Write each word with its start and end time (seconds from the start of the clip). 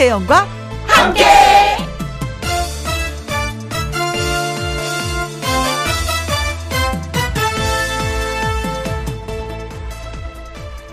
김혜영과 0.00 0.46
함께. 0.86 1.24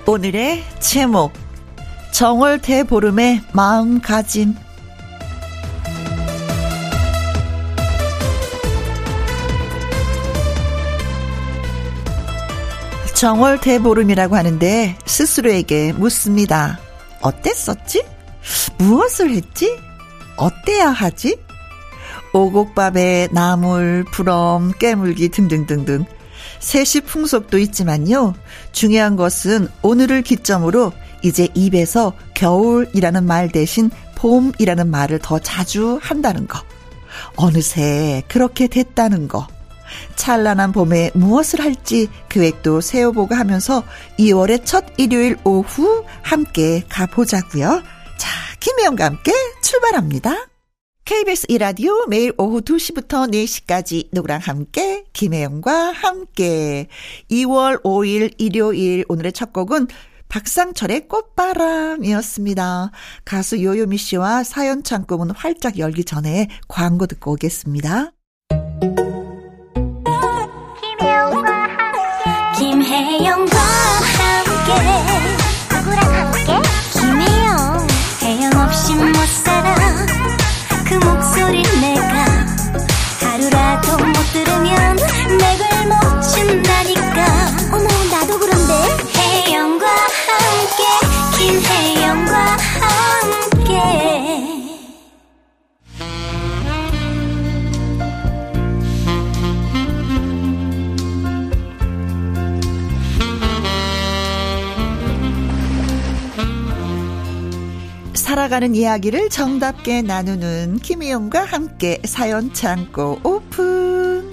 오늘의 0.05 0.65
제목 0.79 1.31
정월 2.11 2.59
대보름의 2.59 3.43
마음가짐 3.53 4.55
정월 13.15 13.61
대보름이라고 13.61 14.35
하는데 14.35 14.97
스스로에게 15.05 15.93
묻습니다. 15.93 16.77
어땠었지? 17.21 18.16
무엇을 18.77 19.31
했지? 19.31 19.77
어때야 20.37 20.89
하지? 20.89 21.37
오곡밥에 22.33 23.29
나물, 23.31 24.05
부럼, 24.11 24.71
깨물기 24.79 25.29
등등등등. 25.29 26.05
세시 26.59 27.01
풍속도 27.01 27.57
있지만요. 27.57 28.33
중요한 28.71 29.15
것은 29.15 29.67
오늘을 29.81 30.21
기점으로 30.21 30.93
이제 31.23 31.47
입에서 31.53 32.13
겨울이라는 32.35 33.23
말 33.25 33.49
대신 33.49 33.89
봄이라는 34.15 34.89
말을 34.89 35.19
더 35.19 35.39
자주 35.39 35.99
한다는 36.01 36.47
거. 36.47 36.61
어느새 37.35 38.23
그렇게 38.27 38.67
됐다는 38.67 39.27
거. 39.27 39.47
찬란한 40.15 40.73
봄에 40.73 41.11
무엇을 41.13 41.61
할지 41.61 42.09
계획도 42.29 42.81
세워보고 42.81 43.35
하면서 43.35 43.83
2월의 44.19 44.65
첫 44.65 44.85
일요일 44.97 45.37
오후 45.43 46.03
함께 46.21 46.83
가보자고요. 46.89 47.81
자, 48.17 48.29
김혜영과 48.59 49.05
함께 49.05 49.31
출발합니다. 49.61 50.47
KBS 51.05 51.45
이라디오 51.49 52.05
매일 52.07 52.33
오후 52.37 52.61
2시부터 52.61 53.31
4시까지 53.31 54.09
누구랑 54.11 54.41
함께 54.43 55.05
김혜영과 55.13 55.91
함께 55.91 56.87
2월 57.31 57.81
5일 57.81 58.33
일요일 58.37 59.05
오늘의 59.07 59.31
첫 59.31 59.53
곡은 59.53 59.87
박상철의 60.27 61.07
꽃바람이었습니다. 61.07 62.91
가수 63.23 63.63
요요미 63.63 63.97
씨와 63.97 64.43
사연 64.43 64.83
창구문 64.83 65.31
활짝 65.31 65.77
열기 65.77 66.03
전에 66.03 66.49
광고 66.67 67.07
듣고 67.07 67.31
오겠습니다. 67.33 68.11
김혜영과 72.57 73.57
함께 73.57 74.73
누구랑 74.75 75.16
살아가는 108.37 108.75
이야기를 108.75 109.29
정답게 109.29 110.03
나누는 110.03 110.77
김희영과 110.83 111.43
함께 111.43 111.99
사연 112.05 112.53
창고 112.53 113.19
오픈. 113.23 114.31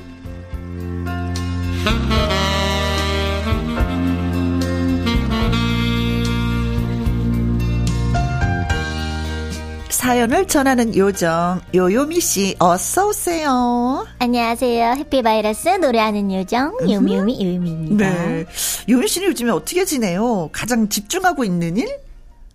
사연을 9.89 10.49
전하는 10.49 10.95
요정 10.95 11.63
요요미 11.75 12.21
씨 12.21 12.57
어서 12.59 13.09
오세요. 13.09 14.07
안녕하세요 14.19 14.97
해피바이러스 14.99 15.69
노래하는 15.81 16.31
요정 16.31 16.77
요미요미 16.83 17.43
요미입니다 17.43 18.11
네. 18.11 18.45
요미 18.87 19.09
씨는 19.09 19.29
요즘에 19.29 19.51
어떻게 19.51 19.87
지내요? 19.87 20.51
가장 20.53 20.91
집중하고 20.91 21.43
있는 21.43 21.79
일? 21.79 22.04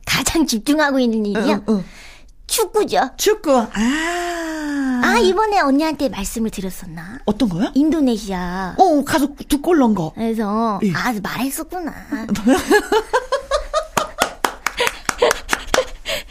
가장 0.09 0.45
집중하고 0.47 0.97
있는 0.99 1.25
일이요 1.25 1.45
응, 1.45 1.63
응. 1.69 1.85
축구죠 2.47 3.11
축구. 3.15 3.55
아. 3.73 5.01
아 5.03 5.17
이번에 5.19 5.59
언니한테 5.59 6.09
말씀을 6.09 6.49
드렸었나 6.49 7.19
어떤 7.25 7.47
거야? 7.49 7.71
인도네시아 7.75 8.73
어, 8.77 9.03
가서 9.05 9.27
두 9.47 9.61
골 9.61 9.77
넣은 9.77 9.93
거. 9.93 10.11
그래서 10.15 10.79
예. 10.83 10.91
아 10.93 11.13
말했었구나. 11.21 11.93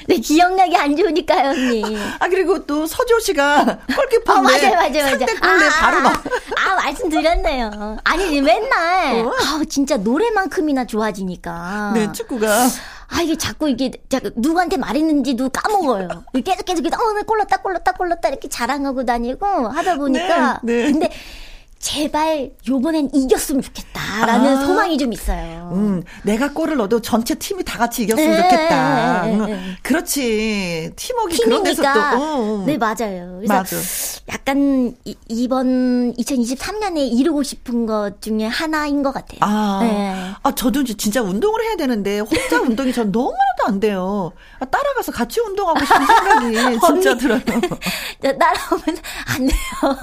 네 0.09 0.17
기억력이 0.17 0.75
안 0.77 0.97
좋으니까요 0.97 1.51
언니. 1.51 1.85
아 2.19 2.29
그리고 2.29 2.65
또 2.65 2.87
서조 2.87 3.19
씨가 3.21 3.79
골키퍼인데 3.95 4.31
어 4.33 4.43
맞아요 4.43 4.75
맞아요 4.75 4.93
맞아요. 5.05 5.09
상대 5.19 5.35
골에 5.35 5.69
바로 5.69 6.01
막. 6.01 6.25
아 6.57 6.75
말씀드렸네요. 6.77 7.99
아니 8.05 8.41
맨날 8.41 9.27
어? 9.27 9.33
아 9.39 9.61
진짜 9.69 9.99
노래만큼이나 9.99 10.87
좋아지니까. 10.87 11.93
네 11.95 12.11
축구가 12.13 12.69
아 13.09 13.23
이게 13.23 13.37
자꾸 13.37 13.69
이게 13.69 13.91
자꾸 14.09 14.31
누구한테 14.37 14.77
말했는지도 14.77 15.49
까먹어요. 15.51 16.09
계속 16.45 16.65
계속 16.65 16.83
계속 16.83 17.01
어 17.01 17.11
오늘 17.11 17.25
골랐다 17.25 17.59
골랐다 17.59 17.93
골랐다 17.93 18.29
이렇게 18.29 18.49
자랑하고 18.49 19.05
다니고 19.05 19.47
하다 19.47 19.97
보니까 19.97 20.61
네, 20.63 20.85
네. 20.85 20.93
근데 20.93 21.11
제발 21.79 22.51
요번엔 22.69 23.11
이겼으면 23.15 23.63
좋겠다라는 23.63 24.57
아. 24.57 24.67
소망이 24.67 24.99
좀 24.99 25.13
있어요. 25.13 25.71
음, 25.73 26.03
내가 26.25 26.53
골을 26.53 26.77
넣어도 26.77 27.01
전체 27.01 27.35
팀이 27.37 27.65
다 27.65 27.79
같이 27.79 28.03
이겼으면 28.03 28.31
네, 28.31 28.43
좋겠다. 28.43 29.23
네, 29.23 29.33
음, 29.33 29.47
네, 29.47 29.53
네. 29.53 29.63
그렇지. 29.83 30.91
팀워크 30.97 31.37
그런 31.45 31.63
데서 31.63 31.83
또. 31.83 32.01
어, 32.01 32.15
어. 32.19 32.65
네 32.67 32.77
맞아요. 32.77 33.37
그래서 33.39 33.55
맞아. 33.55 33.77
약간 34.49 34.95
이, 35.05 35.15
이번 35.29 36.15
2023년에 36.15 37.13
이루고 37.13 37.43
싶은 37.43 37.85
것 37.85 38.23
중에 38.23 38.47
하나인 38.47 39.03
것 39.03 39.13
같아요. 39.13 39.39
아, 39.41 39.81
네. 39.83 40.33
아, 40.43 40.55
저도 40.55 40.85
진짜 40.85 41.21
운동을 41.21 41.63
해야 41.65 41.77
되는데, 41.77 42.21
혼자 42.21 42.59
운동이 42.63 42.95
전 42.95 43.13
너무나도 43.13 43.67
안 43.67 43.79
돼요. 43.79 44.33
아, 44.59 44.65
따라가서 44.65 45.13
같이 45.13 45.41
운동하고 45.41 45.81
싶은 45.81 46.07
생각이 46.07 46.79
진짜 46.87 47.17
들어요. 47.19 47.41
따라오면 48.23 49.03
안 49.27 49.47
돼요. 49.47 49.99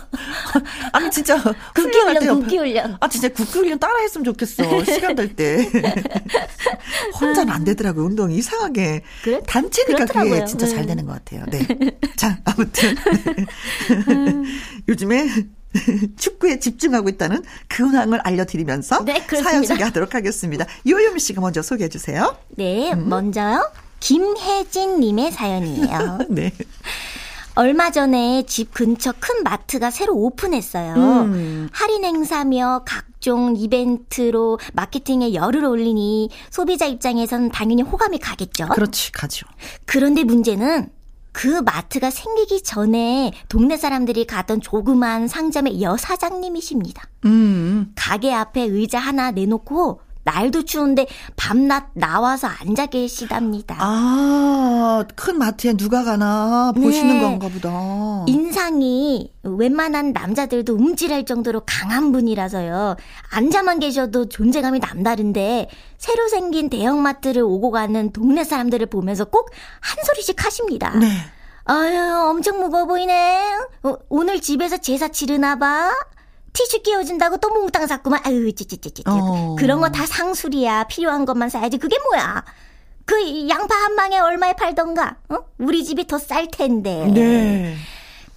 아니, 0.91 1.09
진짜. 1.09 1.41
국기 1.73 1.97
훈련, 1.97 2.39
국기 2.39 2.57
훈련. 2.57 2.97
아, 2.99 3.07
진짜 3.07 3.27
국기 3.29 3.51
훈련 3.59 3.79
따라 3.79 3.99
했으면 4.01 4.25
좋겠어. 4.25 4.83
시간 4.85 5.15
될 5.15 5.35
때. 5.35 5.67
혼자는 7.19 7.51
안 7.51 7.63
되더라고 7.63 8.01
요, 8.01 8.05
운동이. 8.05 8.35
이상하게. 8.35 9.01
그래? 9.23 9.41
단체니까 9.47 10.05
그게 10.05 10.13
그렇더라고요. 10.13 10.45
진짜 10.45 10.67
잘 10.67 10.81
네. 10.81 10.87
되는 10.87 11.05
것 11.07 11.13
같아요. 11.13 11.45
네. 11.49 11.65
자, 12.15 12.37
아무튼. 12.45 12.95
요즘에 14.87 15.27
축구에 16.17 16.59
집중하고 16.59 17.09
있다는 17.09 17.43
근황을 17.67 18.19
알려드리면서 18.19 19.03
네. 19.03 19.21
사연 19.21 19.63
소개하도록 19.63 20.15
하겠습니다. 20.15 20.65
요요미 20.87 21.19
씨가 21.19 21.41
먼저 21.41 21.61
소개해 21.61 21.89
주세요. 21.89 22.37
네, 22.49 22.95
먼저요. 22.95 23.69
김혜진 23.99 24.99
님의 24.99 25.31
사연이에요. 25.31 26.19
네. 26.29 26.51
얼마 27.55 27.89
전에 27.89 28.43
집 28.45 28.73
근처 28.73 29.13
큰 29.17 29.43
마트가 29.43 29.89
새로 29.89 30.13
오픈했어요. 30.13 30.93
음. 30.95 31.69
할인 31.71 32.03
행사며 32.03 32.83
각종 32.85 33.55
이벤트로 33.55 34.59
마케팅에 34.73 35.33
열을 35.33 35.63
올리니 35.63 36.29
소비자 36.49 36.85
입장에선 36.85 37.51
당연히 37.51 37.81
호감이 37.81 38.19
가겠죠. 38.19 38.67
그렇지, 38.67 39.13
가죠. 39.13 39.47
그런데 39.85 40.25
문제는 40.25 40.89
그 41.35 41.61
마트가 41.65 42.11
생기기 42.11 42.63
전에 42.63 43.33
동네 43.49 43.75
사람들이 43.75 44.25
가던 44.25 44.61
조그만 44.61 45.27
상점의 45.27 45.81
여 45.81 45.97
사장님이십니다. 45.97 47.09
음. 47.25 47.91
가게 47.93 48.33
앞에 48.33 48.61
의자 48.61 48.99
하나 48.99 49.31
내놓고 49.31 49.99
날도 50.25 50.65
추운데 50.65 51.05
밤낮 51.35 51.89
나와서 51.93 52.47
앉아 52.47 52.87
계시답니다. 52.87 53.77
아, 53.79 55.05
큰 55.15 55.37
마트에 55.37 55.73
누가 55.73 56.03
가나 56.03 56.73
보시는 56.75 57.15
네. 57.15 57.21
건가 57.21 57.47
보다. 57.47 58.25
인상이 58.27 59.31
웬만한 59.43 60.11
남자들도 60.13 60.73
움찔할 60.73 61.25
정도로 61.25 61.61
강한 61.65 62.11
분이라서요. 62.11 62.95
앉아만 63.31 63.79
계셔도 63.79 64.27
존재감이 64.27 64.79
남다른데 64.79 65.69
새로 65.99 66.27
생긴 66.27 66.69
대형마트를 66.69 67.43
오고 67.43 67.69
가는 67.71 68.11
동네 68.11 68.43
사람들을 68.43 68.87
보면서 68.87 69.25
꼭 69.25 69.45
한 69.79 70.03
소리씩 70.03 70.43
하십니다. 70.43 70.97
네. 70.97 71.07
아유, 71.65 72.29
엄청 72.29 72.59
무거워 72.59 72.85
보이네. 72.85 73.41
어, 73.83 73.95
오늘 74.09 74.41
집에서 74.41 74.77
제사 74.77 75.07
치르나 75.07 75.57
봐. 75.57 75.91
티슈 76.55 76.81
끼워준다고 76.81 77.37
또 77.37 77.49
몽땅 77.49 77.85
샀구만. 77.85 78.21
아유, 78.23 78.51
찌찌찌찌. 78.55 79.03
어. 79.05 79.55
그런 79.59 79.79
거 79.81 79.89
다 79.89 80.05
상술이야. 80.05 80.85
필요한 80.85 81.25
것만 81.25 81.49
사야지. 81.49 81.77
그게 81.77 81.97
뭐야. 82.09 82.43
그 83.05 83.47
양파 83.49 83.75
한 83.75 83.93
망에 83.95 84.17
얼마에 84.17 84.53
팔던가? 84.53 85.17
어? 85.29 85.37
우리 85.59 85.83
집이 85.83 86.07
더 86.07 86.17
쌀 86.17 86.47
텐데. 86.49 87.05
네. 87.13 87.75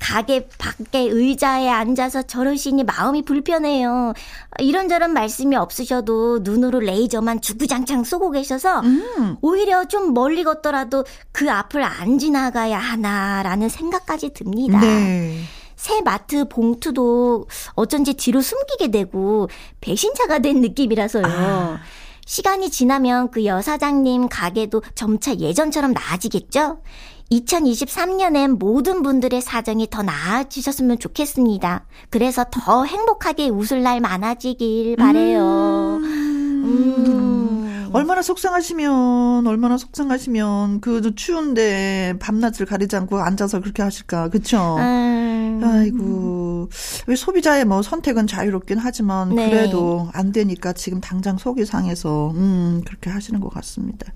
가게 0.01 0.49
밖에 0.59 1.01
의자에 1.01 1.69
앉아서 1.69 2.23
저러시니 2.23 2.85
마음이 2.85 3.25
불편해요. 3.25 4.13
이런저런 4.61 5.13
말씀이 5.13 5.57
없으셔도 5.57 6.39
눈으로 6.43 6.79
레이저만 6.81 7.41
주구장창 7.41 8.05
쏘고 8.05 8.31
계셔서 8.31 8.81
음. 8.81 9.37
오히려 9.41 9.87
좀 9.87 10.15
멀리 10.15 10.45
걷더라도 10.45 11.05
그 11.33 11.51
앞을 11.51 11.83
안 11.83 12.19
지나가야 12.21 12.79
하나라는 12.79 13.69
생각까지 13.69 14.33
듭니다. 14.35 14.79
네. 14.81 15.41
새 15.79 16.03
마트 16.03 16.49
봉투도 16.49 17.47
어쩐지 17.75 18.15
뒤로 18.15 18.41
숨기게 18.41 18.91
되고 18.91 19.49
배신자가 19.81 20.41
된 20.41 20.61
느낌이라서요. 20.61 21.25
아. 21.25 21.79
시간이 22.27 22.69
지나면 22.69 23.31
그 23.31 23.45
여사장님 23.45 24.29
가게도 24.29 24.83
점차 24.97 25.37
예전처럼 25.37 25.93
나아지겠죠? 25.93 26.83
2023년엔 27.31 28.59
모든 28.59 29.03
분들의 29.03 29.41
사정이 29.41 29.89
더 29.89 30.03
나아지셨으면 30.03 30.99
좋겠습니다. 30.99 31.87
그래서 32.11 32.45
더 32.51 32.85
행복하게 32.85 33.49
웃을 33.49 33.83
날 33.83 34.01
많아지길 34.01 34.97
바래요. 34.97 36.01
음. 36.03 37.48
얼마나 37.93 38.23
속상하시면 38.23 39.47
얼마나 39.47 39.77
속상하시면 39.77 40.81
그 40.81 41.15
추운데 41.15 42.15
밤낮을 42.21 42.67
가리지 42.67 42.97
않고 42.97 43.19
앉아서 43.19 43.61
그렇게 43.61 43.83
하실까 43.83 44.29
그쵸? 44.29 44.77
음. 44.79 45.61
아이고 45.65 46.69
왜 47.07 47.17
소비자의 47.17 47.65
뭐 47.65 47.83
선택은 47.83 48.27
자유롭긴 48.27 48.79
하지만 48.79 49.35
네. 49.35 49.51
그래도 49.51 50.09
안 50.13 50.33
되니까 50.33 50.73
지금 50.73 51.01
당장 51.01 51.39
속이 51.39 51.65
상해서 51.65 52.31
음 52.33 52.83
그렇게 52.87 53.11
하시는 53.11 53.41
것 53.41 53.49
같습니다. 53.55 54.13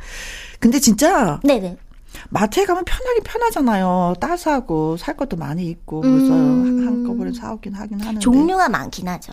근데 0.60 0.78
진짜 0.78 1.40
네네. 1.42 1.76
마트에 2.28 2.64
가면 2.64 2.84
편하긴 2.84 3.22
편하잖아요. 3.24 4.14
따사하고 4.20 4.96
살 4.96 5.16
것도 5.16 5.36
많이 5.36 5.66
있고 5.68 6.00
그래서 6.02 6.32
음. 6.32 6.86
한꺼번에 6.86 7.32
사오긴 7.32 7.74
하긴 7.74 8.00
하는데 8.00 8.20
종류가 8.20 8.68
많긴 8.68 9.08
하죠. 9.08 9.32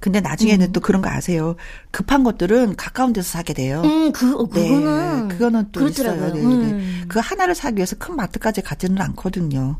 근데 0.00 0.20
나중에는 0.20 0.72
또 0.72 0.80
그런 0.80 1.00
거 1.00 1.08
아세요? 1.08 1.56
급한 1.90 2.22
것들은 2.24 2.76
가까운 2.76 3.12
데서 3.12 3.30
사게 3.30 3.54
돼요. 3.54 3.82
음, 3.84 4.12
그, 4.12 4.34
어, 4.34 4.46
그거는. 4.46 5.28
네, 5.28 5.34
그거는 5.34 5.68
또 5.72 5.80
그렇더라고요. 5.80 6.26
있어요. 6.28 6.34
네, 6.34 6.42
네. 6.42 6.72
음. 6.72 7.04
그 7.08 7.18
하나를 7.18 7.54
사기 7.54 7.76
위해서 7.76 7.96
큰 7.96 8.16
마트까지 8.16 8.60
가지는 8.62 9.00
않거든요. 9.00 9.76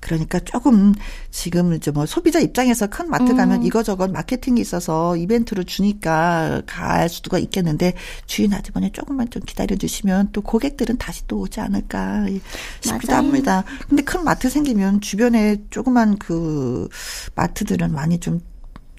그러니까 0.00 0.40
조금 0.40 0.94
지금 1.30 1.74
이제 1.74 1.90
뭐 1.90 2.06
소비자 2.06 2.40
입장에서 2.40 2.86
큰 2.86 3.10
마트 3.10 3.32
음. 3.32 3.36
가면 3.36 3.64
이거저것 3.64 4.10
마케팅이 4.10 4.60
있어서 4.60 5.16
이벤트로 5.16 5.64
주니까 5.64 6.62
갈 6.66 7.08
수가 7.08 7.38
있겠는데 7.38 7.94
주인 8.26 8.54
아주머니 8.54 8.90
조금만 8.92 9.28
좀 9.30 9.42
기다려 9.44 9.76
주시면 9.76 10.30
또 10.32 10.40
고객들은 10.40 10.96
다시 10.98 11.26
또 11.26 11.40
오지 11.40 11.60
않을까 11.60 12.26
싶기도 12.80 13.12
맞아요. 13.12 13.26
합니다. 13.26 13.64
근데 13.88 14.02
큰 14.02 14.24
마트 14.24 14.48
생기면 14.48 15.00
주변에 15.00 15.56
조그만 15.70 16.16
그 16.18 16.88
마트들은 17.34 17.92
많이 17.92 18.18
좀 18.18 18.40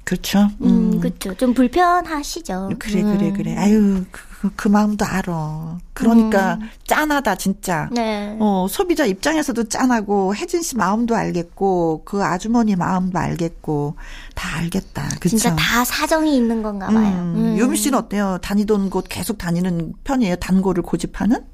그렇죠. 0.09 0.49
음, 0.63 0.99
그쵸. 0.99 1.35
좀 1.35 1.53
불편하시죠. 1.53 2.71
그래 2.79 3.03
음. 3.03 3.15
그래 3.15 3.31
그래. 3.31 3.55
아유 3.55 4.03
그, 4.09 4.49
그 4.55 4.67
마음도 4.67 5.05
알아. 5.05 5.77
그러니까 5.93 6.57
짠하다 6.87 7.35
진짜. 7.35 7.89
네. 7.91 8.35
어 8.39 8.65
소비자 8.67 9.05
입장에서도 9.05 9.65
짠하고 9.69 10.33
혜진 10.33 10.63
씨 10.63 10.75
마음도 10.77 11.15
알겠고 11.15 12.01
그 12.05 12.23
아주머니 12.23 12.75
마음도 12.75 13.19
알겠고 13.19 13.97
다 14.33 14.57
알겠다. 14.57 15.09
그쵸? 15.19 15.37
진짜 15.37 15.55
다 15.55 15.85
사정이 15.85 16.35
있는 16.35 16.63
건가 16.63 16.87
봐요. 16.87 16.97
음, 16.97 17.35
음. 17.35 17.57
유미 17.59 17.77
씨는 17.77 17.99
어때요? 17.99 18.39
다니던 18.41 18.89
곳 18.89 19.05
계속 19.09 19.37
다니는 19.37 19.93
편이에요? 20.05 20.37
단골을 20.37 20.81
고집하는? 20.81 21.45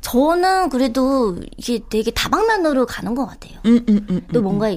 저는 0.00 0.68
그래도 0.68 1.36
이게 1.56 1.80
되게 1.90 2.10
다방면으로 2.10 2.86
가는 2.86 3.14
것 3.14 3.26
같아요. 3.26 3.58
음, 3.66 3.84
음, 3.88 4.06
음. 4.10 4.20
또 4.32 4.40
뭔가 4.42 4.68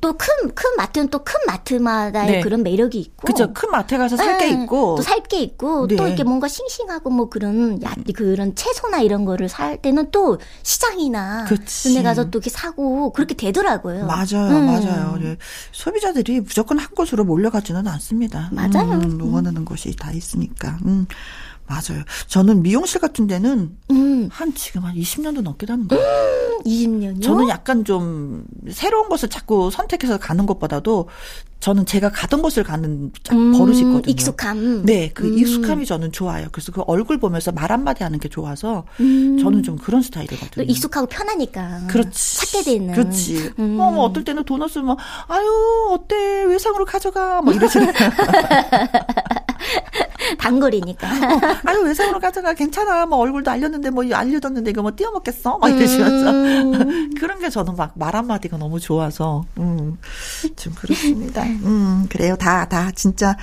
또 0.00 0.12
큰큰 0.14 0.76
마트는 0.76 1.08
또 1.08 1.22
큰 1.24 1.34
마트마다의 1.46 2.30
네. 2.30 2.40
그런 2.40 2.62
매력이 2.62 2.98
있고 2.98 3.26
그죠. 3.26 3.52
큰 3.52 3.70
마트 3.70 3.96
가서 3.98 4.16
살게 4.16 4.46
네, 4.54 4.62
있고. 4.62 4.96
또 4.96 5.02
살 5.02 5.22
게 5.22 5.40
있고 5.40 5.86
네. 5.86 5.96
또 5.96 6.06
이렇게 6.06 6.24
뭔가 6.24 6.48
싱싱하고 6.48 7.10
뭐 7.10 7.28
그런 7.28 7.82
야 7.82 7.94
그런 8.14 8.54
채소나 8.54 9.00
이런 9.00 9.24
거를 9.24 9.48
살 9.48 9.80
때는 9.80 10.10
또 10.10 10.38
시장이나 10.62 11.44
그치. 11.48 12.02
가서 12.02 12.30
또 12.30 12.38
이렇게 12.38 12.50
사고 12.50 13.12
그렇게 13.12 13.34
되더라고요. 13.34 14.06
맞아요, 14.06 14.48
음. 14.48 14.66
맞아요. 14.66 15.18
예. 15.22 15.36
소비자들이 15.72 16.40
무조건 16.40 16.78
한 16.78 16.88
곳으로 16.94 17.24
몰려가지는 17.24 17.86
않습니다. 17.86 18.48
맞아요. 18.52 18.92
음, 19.02 19.32
원하는 19.32 19.64
것이 19.64 19.94
다 19.96 20.10
있으니까. 20.12 20.78
음, 20.86 21.06
맞아요. 21.66 22.02
저는 22.26 22.62
미용실 22.62 23.00
같은 23.00 23.26
데는 23.26 23.76
음, 23.90 24.28
한 24.30 24.54
지금 24.54 24.84
한 24.84 24.94
20년도 24.94 25.40
넘게 25.42 25.66
다는 25.66 25.88
것 25.88 25.96
같아요. 25.96 26.58
20년요? 26.64 27.22
저는 27.22 27.48
약간 27.48 27.84
좀 27.84 28.44
새로운 28.70 29.08
곳을 29.08 29.28
자꾸 29.30 29.70
선택해서 29.70 30.18
가는 30.18 30.44
것보다도 30.46 31.08
저는 31.60 31.86
제가 31.86 32.10
가던 32.10 32.42
곳을 32.42 32.64
가는 32.64 33.12
짝 33.22 33.36
음, 33.36 33.52
버릇이 33.52 33.78
있거든요. 33.78 34.10
익숙함. 34.10 34.84
네, 34.84 35.10
그 35.14 35.28
음. 35.28 35.38
익숙함이 35.38 35.86
저는 35.86 36.10
좋아요. 36.10 36.48
그래서 36.50 36.72
그 36.72 36.82
얼굴 36.88 37.18
보면서 37.18 37.52
말 37.52 37.70
한마디 37.70 38.02
하는 38.02 38.18
게 38.18 38.28
좋아서 38.28 38.84
음. 38.98 39.38
저는 39.40 39.62
좀 39.62 39.76
그런 39.76 40.00
또 40.00 40.06
스타일이거든요. 40.06 40.64
익숙하고 40.66 41.06
편하니까. 41.06 41.86
그렇지. 41.86 42.36
찾게 42.38 42.62
되는. 42.64 42.92
그렇지. 42.92 43.52
음. 43.60 43.78
어, 43.78 43.92
뭐 43.92 44.04
어떨 44.06 44.24
때는 44.24 44.42
돈 44.42 44.60
없으면, 44.60 44.96
아유, 45.28 45.46
어때? 45.92 46.16
외상으로 46.44 46.84
가져가. 46.84 47.40
뭐 47.42 47.54
이러시는. 47.54 47.92
단골이니까. 50.38 51.08
아유, 51.64 51.80
외상으로 51.84 52.20
가져가. 52.20 52.54
괜찮아. 52.54 53.06
뭐 53.06 53.18
얼굴도 53.18 53.50
알렸는데, 53.50 53.90
뭐 53.90 54.04
알려줬는데, 54.12 54.70
이거 54.70 54.82
뭐 54.82 54.92
띄워먹겠어? 54.94 55.58
막 55.58 55.68
이러시면서. 55.68 56.30
음. 56.30 57.14
그런 57.18 57.38
게 57.38 57.48
저는 57.50 57.76
막 57.76 57.92
말 57.94 58.16
한마디가 58.16 58.56
너무 58.56 58.80
좋아서, 58.80 59.44
음, 59.58 59.98
좀 60.56 60.72
그렇습니다. 60.74 61.42
음, 61.42 62.06
그래요. 62.08 62.36
다, 62.36 62.64
다, 62.68 62.90
진짜. 62.94 63.36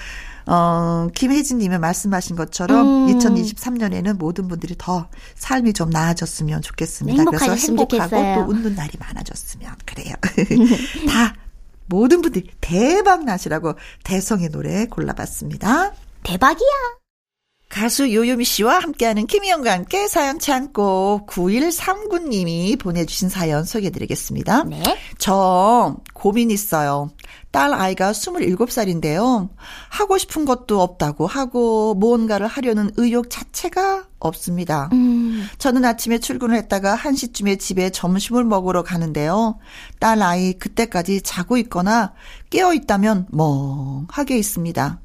어, 0.45 1.07
김혜진님이 1.13 1.77
말씀하신 1.77 2.35
것처럼 2.35 3.07
음. 3.07 3.17
2023년에는 3.19 4.17
모든 4.17 4.47
분들이 4.47 4.73
더 4.75 5.07
삶이 5.35 5.73
좀 5.73 5.91
나아졌으면 5.91 6.63
좋겠습니다. 6.63 7.23
그래서 7.25 7.53
행복하고 7.53 8.09
좋겠어요. 8.09 8.35
또 8.35 8.49
웃는 8.51 8.73
날이 8.73 8.89
많아졌으면 8.97 9.75
그래요. 9.85 10.15
다 11.07 11.35
모든 11.85 12.21
분들이 12.23 12.49
대박 12.61 13.25
나시라고 13.25 13.75
대성의 14.03 14.49
노래 14.49 14.85
골라봤습니다. 14.87 15.91
대박이야. 16.23 16.99
가수 17.69 18.11
요요미 18.11 18.45
씨와 18.45 18.79
함께하는 18.79 19.27
김희영과 19.27 19.71
함께 19.71 20.07
사연 20.07 20.39
참고 20.39 21.21
9139님이 21.29 22.79
보내주신 22.79 23.29
사연 23.29 23.63
소개해드리겠습니다. 23.63 24.63
네. 24.63 24.81
저 25.19 25.97
고민 26.15 26.49
있어요. 26.49 27.11
딸 27.51 27.71
아이가 27.73 28.11
27살인데요. 28.11 29.49
하고 29.89 30.17
싶은 30.17 30.45
것도 30.45 30.81
없다고 30.81 31.27
하고 31.27 31.93
무언가를 31.93 32.47
하려는 32.47 32.89
의욕 32.97 33.29
자체가 33.29 34.07
없습니다. 34.17 34.89
음. 34.91 35.47
저는 35.59 35.85
아침에 35.85 36.17
출근을 36.17 36.55
했다가 36.57 36.97
1시쯤에 36.97 37.59
집에 37.59 37.91
점심을 37.91 38.45
먹으러 38.45 38.81
가는데요. 38.81 39.59
딸 39.99 40.21
아이 40.23 40.53
그때까지 40.53 41.21
자고 41.21 41.57
있거나 41.57 42.13
깨어 42.49 42.73
있다면 42.73 43.27
멍하게 43.29 44.39
있습니다. 44.39 44.99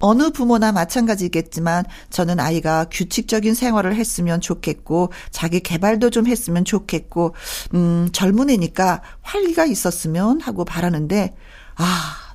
어느 0.00 0.30
부모나 0.30 0.72
마찬가지겠지만 0.72 1.84
저는 2.10 2.40
아이가 2.40 2.86
규칙적인 2.90 3.54
생활을 3.54 3.94
했으면 3.94 4.40
좋겠고 4.40 5.12
자기 5.30 5.60
개발도 5.60 6.10
좀 6.10 6.26
했으면 6.26 6.64
좋겠고 6.64 7.34
음 7.74 8.08
젊은 8.12 8.50
애니까 8.50 9.02
활기가 9.22 9.66
있었으면 9.66 10.40
하고 10.40 10.64
바라는데 10.64 11.34
아 11.76 11.84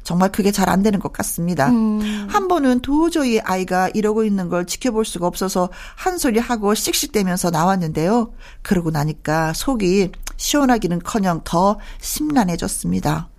정말 0.04 0.32
그게 0.32 0.52
잘 0.52 0.70
안 0.70 0.84
되는 0.84 1.00
것 1.00 1.12
같습니다. 1.14 1.70
음. 1.70 2.28
한 2.30 2.48
번은 2.48 2.82
도저히 2.82 3.40
아이가 3.40 3.90
이러고 3.90 4.24
있는 4.24 4.50
걸 4.50 4.66
지켜볼 4.66 5.04
수가 5.06 5.28
없어서 5.28 5.70
한 5.96 6.18
소리 6.18 6.40
하고 6.40 6.74
씩씩대면서 6.74 7.50
나왔는데요. 7.50 8.32
그러고 8.62 8.92
나니까 8.92 9.54
속이 9.54 10.12
시원하기는커녕 10.38 11.42
더 11.44 11.80
심란해졌습니다. 12.02 13.30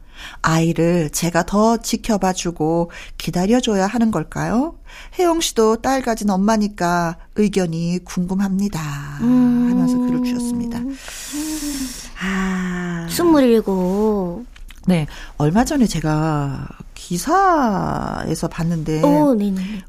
아이를 0.42 1.10
제가 1.10 1.44
더 1.44 1.78
지켜봐주고 1.78 2.90
기다려줘야 3.18 3.86
하는 3.86 4.10
걸까요? 4.10 4.78
혜영 5.18 5.40
씨도 5.40 5.82
딸 5.82 6.02
가진 6.02 6.30
엄마니까 6.30 7.16
의견이 7.36 8.00
궁금합니다. 8.04 8.80
하면서 9.20 9.98
글을 9.98 10.24
주셨습니다. 10.24 10.80
아. 12.22 13.06
27. 13.08 13.62
네. 14.86 15.06
얼마 15.36 15.64
전에 15.64 15.86
제가 15.86 16.68
기사에서 16.94 18.48
봤는데 18.48 19.02
오. 19.02 19.36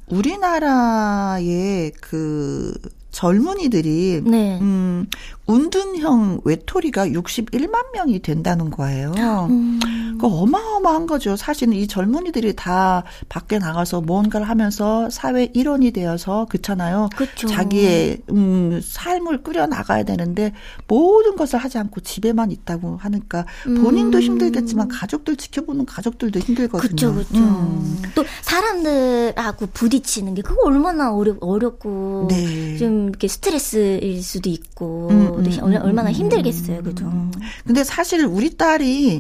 우리나라의 0.08 1.92
그 2.02 2.74
젊은이들이 3.18 4.22
네. 4.26 4.60
음, 4.62 5.08
운둔형 5.48 6.42
외톨이가 6.44 7.08
61만 7.08 7.92
명이 7.94 8.22
된다는 8.22 8.70
거예요. 8.70 9.48
음. 9.50 9.80
그 10.20 10.28
어마어마한 10.28 11.08
거죠. 11.08 11.36
사실은 11.36 11.74
이 11.74 11.88
젊은이들이 11.88 12.56
다 12.56 13.04
밖에 13.28 13.58
나가서 13.58 14.02
무언가를 14.02 14.48
하면서 14.48 15.10
사회 15.10 15.50
일원이 15.54 15.92
되어서 15.92 16.46
그렇잖아요. 16.50 17.10
그쵸. 17.16 17.48
자기의 17.48 18.20
음, 18.30 18.82
삶을 18.84 19.42
꾸려 19.42 19.66
나가야 19.66 20.04
되는데 20.04 20.54
모든 20.88 21.36
것을 21.36 21.58
하지 21.58 21.80
않고 21.80 22.02
집에만 22.02 22.52
있다고 22.52 22.98
하니까 22.98 23.46
본인도 23.64 24.20
음. 24.20 24.22
힘들겠지만 24.22 24.90
가족들 24.90 25.38
지켜보는 25.38 25.86
가족들도 25.86 26.40
힘들거든요. 26.40 27.14
그쵸. 27.14 27.26
음. 27.34 28.02
또 28.14 28.24
사람들하고 28.42 29.68
부딪히는 29.74 30.36
게 30.36 30.42
그거 30.44 30.68
얼마나 30.68 31.14
어렵, 31.14 31.38
어렵고 31.42 32.28
네. 32.30 32.78
좀 32.78 33.07
이렇게 33.10 33.28
스트레스일 33.28 34.22
수도 34.24 34.50
있고 34.50 35.08
음, 35.10 35.20
음, 35.38 35.44
또 35.44 35.50
음, 35.50 35.64
얼- 35.64 35.74
음, 35.76 35.82
얼마나 35.84 36.10
음, 36.10 36.14
힘들겠어요, 36.14 36.78
음, 36.80 36.84
그죠? 36.84 37.06
음. 37.06 37.32
근데 37.66 37.84
사실 37.84 38.26
우리 38.26 38.56
딸이 38.58 39.20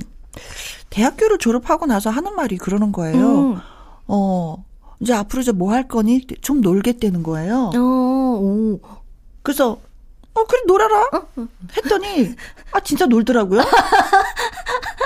대학교를 0.89 1.37
졸업하고 1.39 1.85
나서 1.85 2.09
하는 2.09 2.35
말이 2.35 2.57
그러는 2.57 2.91
거예요. 2.91 3.39
음. 3.53 3.57
어, 4.07 4.63
이제 4.99 5.13
앞으로 5.13 5.41
이제 5.41 5.51
뭐 5.51 5.71
할 5.73 5.87
거니? 5.87 6.25
좀 6.41 6.61
놀겠다는 6.61 7.23
거예요. 7.23 7.71
어, 7.75 7.79
오. 7.79 8.79
그래서, 9.43 9.77
어, 10.33 10.43
그래, 10.45 10.61
놀아라. 10.67 11.09
했더니, 11.75 12.33
아, 12.71 12.79
진짜 12.81 13.05
놀더라고요. 13.05 13.61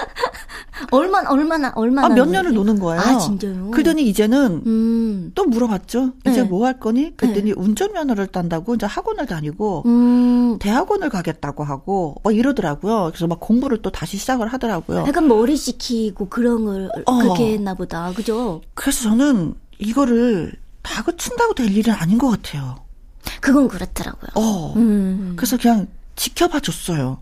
얼마나 0.91 1.29
얼마나 1.29 1.71
얼마나 1.75 2.07
아, 2.07 2.09
몇? 2.09 2.27
년을 2.27 2.53
노는 2.53 2.79
거예요. 2.79 3.01
아, 3.01 3.17
진짜요? 3.17 3.71
그러더니 3.71 4.07
이제는 4.07 4.63
음. 4.65 5.31
또 5.33 5.45
물어봤죠. 5.45 6.11
이제 6.27 6.43
네. 6.43 6.47
뭐할 6.47 6.79
거니? 6.79 7.15
그랬더니 7.15 7.53
운전면허를 7.53 8.27
딴다고 8.27 8.75
이제 8.75 8.85
학원을 8.85 9.25
다니고, 9.25 9.83
음. 9.85 10.59
대학원을 10.59 11.09
가겠다고 11.09 11.63
하고, 11.63 12.15
막 12.23 12.35
이러더라고요. 12.35 13.09
그래서 13.11 13.27
막 13.27 13.39
공부를 13.39 13.81
또 13.81 13.89
다시 13.89 14.17
시작을 14.17 14.47
하더라고요. 14.47 15.05
약간 15.07 15.27
머리 15.27 15.55
식히고 15.55 16.27
그런 16.29 16.65
걸 16.65 16.91
어. 17.05 17.17
그렇게 17.19 17.53
했나 17.53 17.73
보다. 17.73 18.11
그죠? 18.13 18.61
그래서 18.73 19.03
저는 19.03 19.55
이거를 19.79 20.53
다그친다고 20.81 21.53
될 21.53 21.75
일은 21.75 21.93
아닌 21.93 22.17
것 22.17 22.29
같아요. 22.29 22.75
그건 23.39 23.67
그렇더라고요. 23.67 24.29
어. 24.35 24.73
음. 24.75 25.33
그래서 25.35 25.57
그냥 25.57 25.87
지켜봐 26.15 26.59
줬어요. 26.59 27.19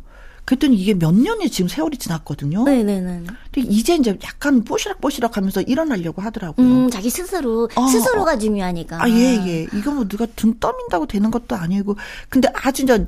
그랬더니 0.50 0.78
이게 0.78 0.96
몇 0.96 1.14
년이 1.14 1.52
지금 1.52 1.68
세월이 1.68 1.98
지났거든요. 1.98 2.64
네네네. 2.64 3.24
근데 3.52 3.70
이제 3.70 3.94
이제 3.94 4.18
약간 4.24 4.64
뽀시락뽀시락 4.64 5.38
하면서 5.38 5.62
일어나려고 5.62 6.24
하더라고요. 6.24 6.66
음, 6.66 6.90
자기 6.90 7.12
스스로 7.12 7.70
어, 7.76 7.86
스스로가 7.88 8.40
중요하니까. 8.40 9.04
아, 9.04 9.08
예, 9.12 9.36
예. 9.46 9.68
이거 9.76 9.92
뭐 9.92 10.08
누가 10.08 10.26
등 10.26 10.56
떠민다고 10.60 11.06
되는 11.06 11.30
것도 11.30 11.56
아니고. 11.56 11.98
근데 12.30 12.50
아주 12.56 12.82
이제 12.82 13.06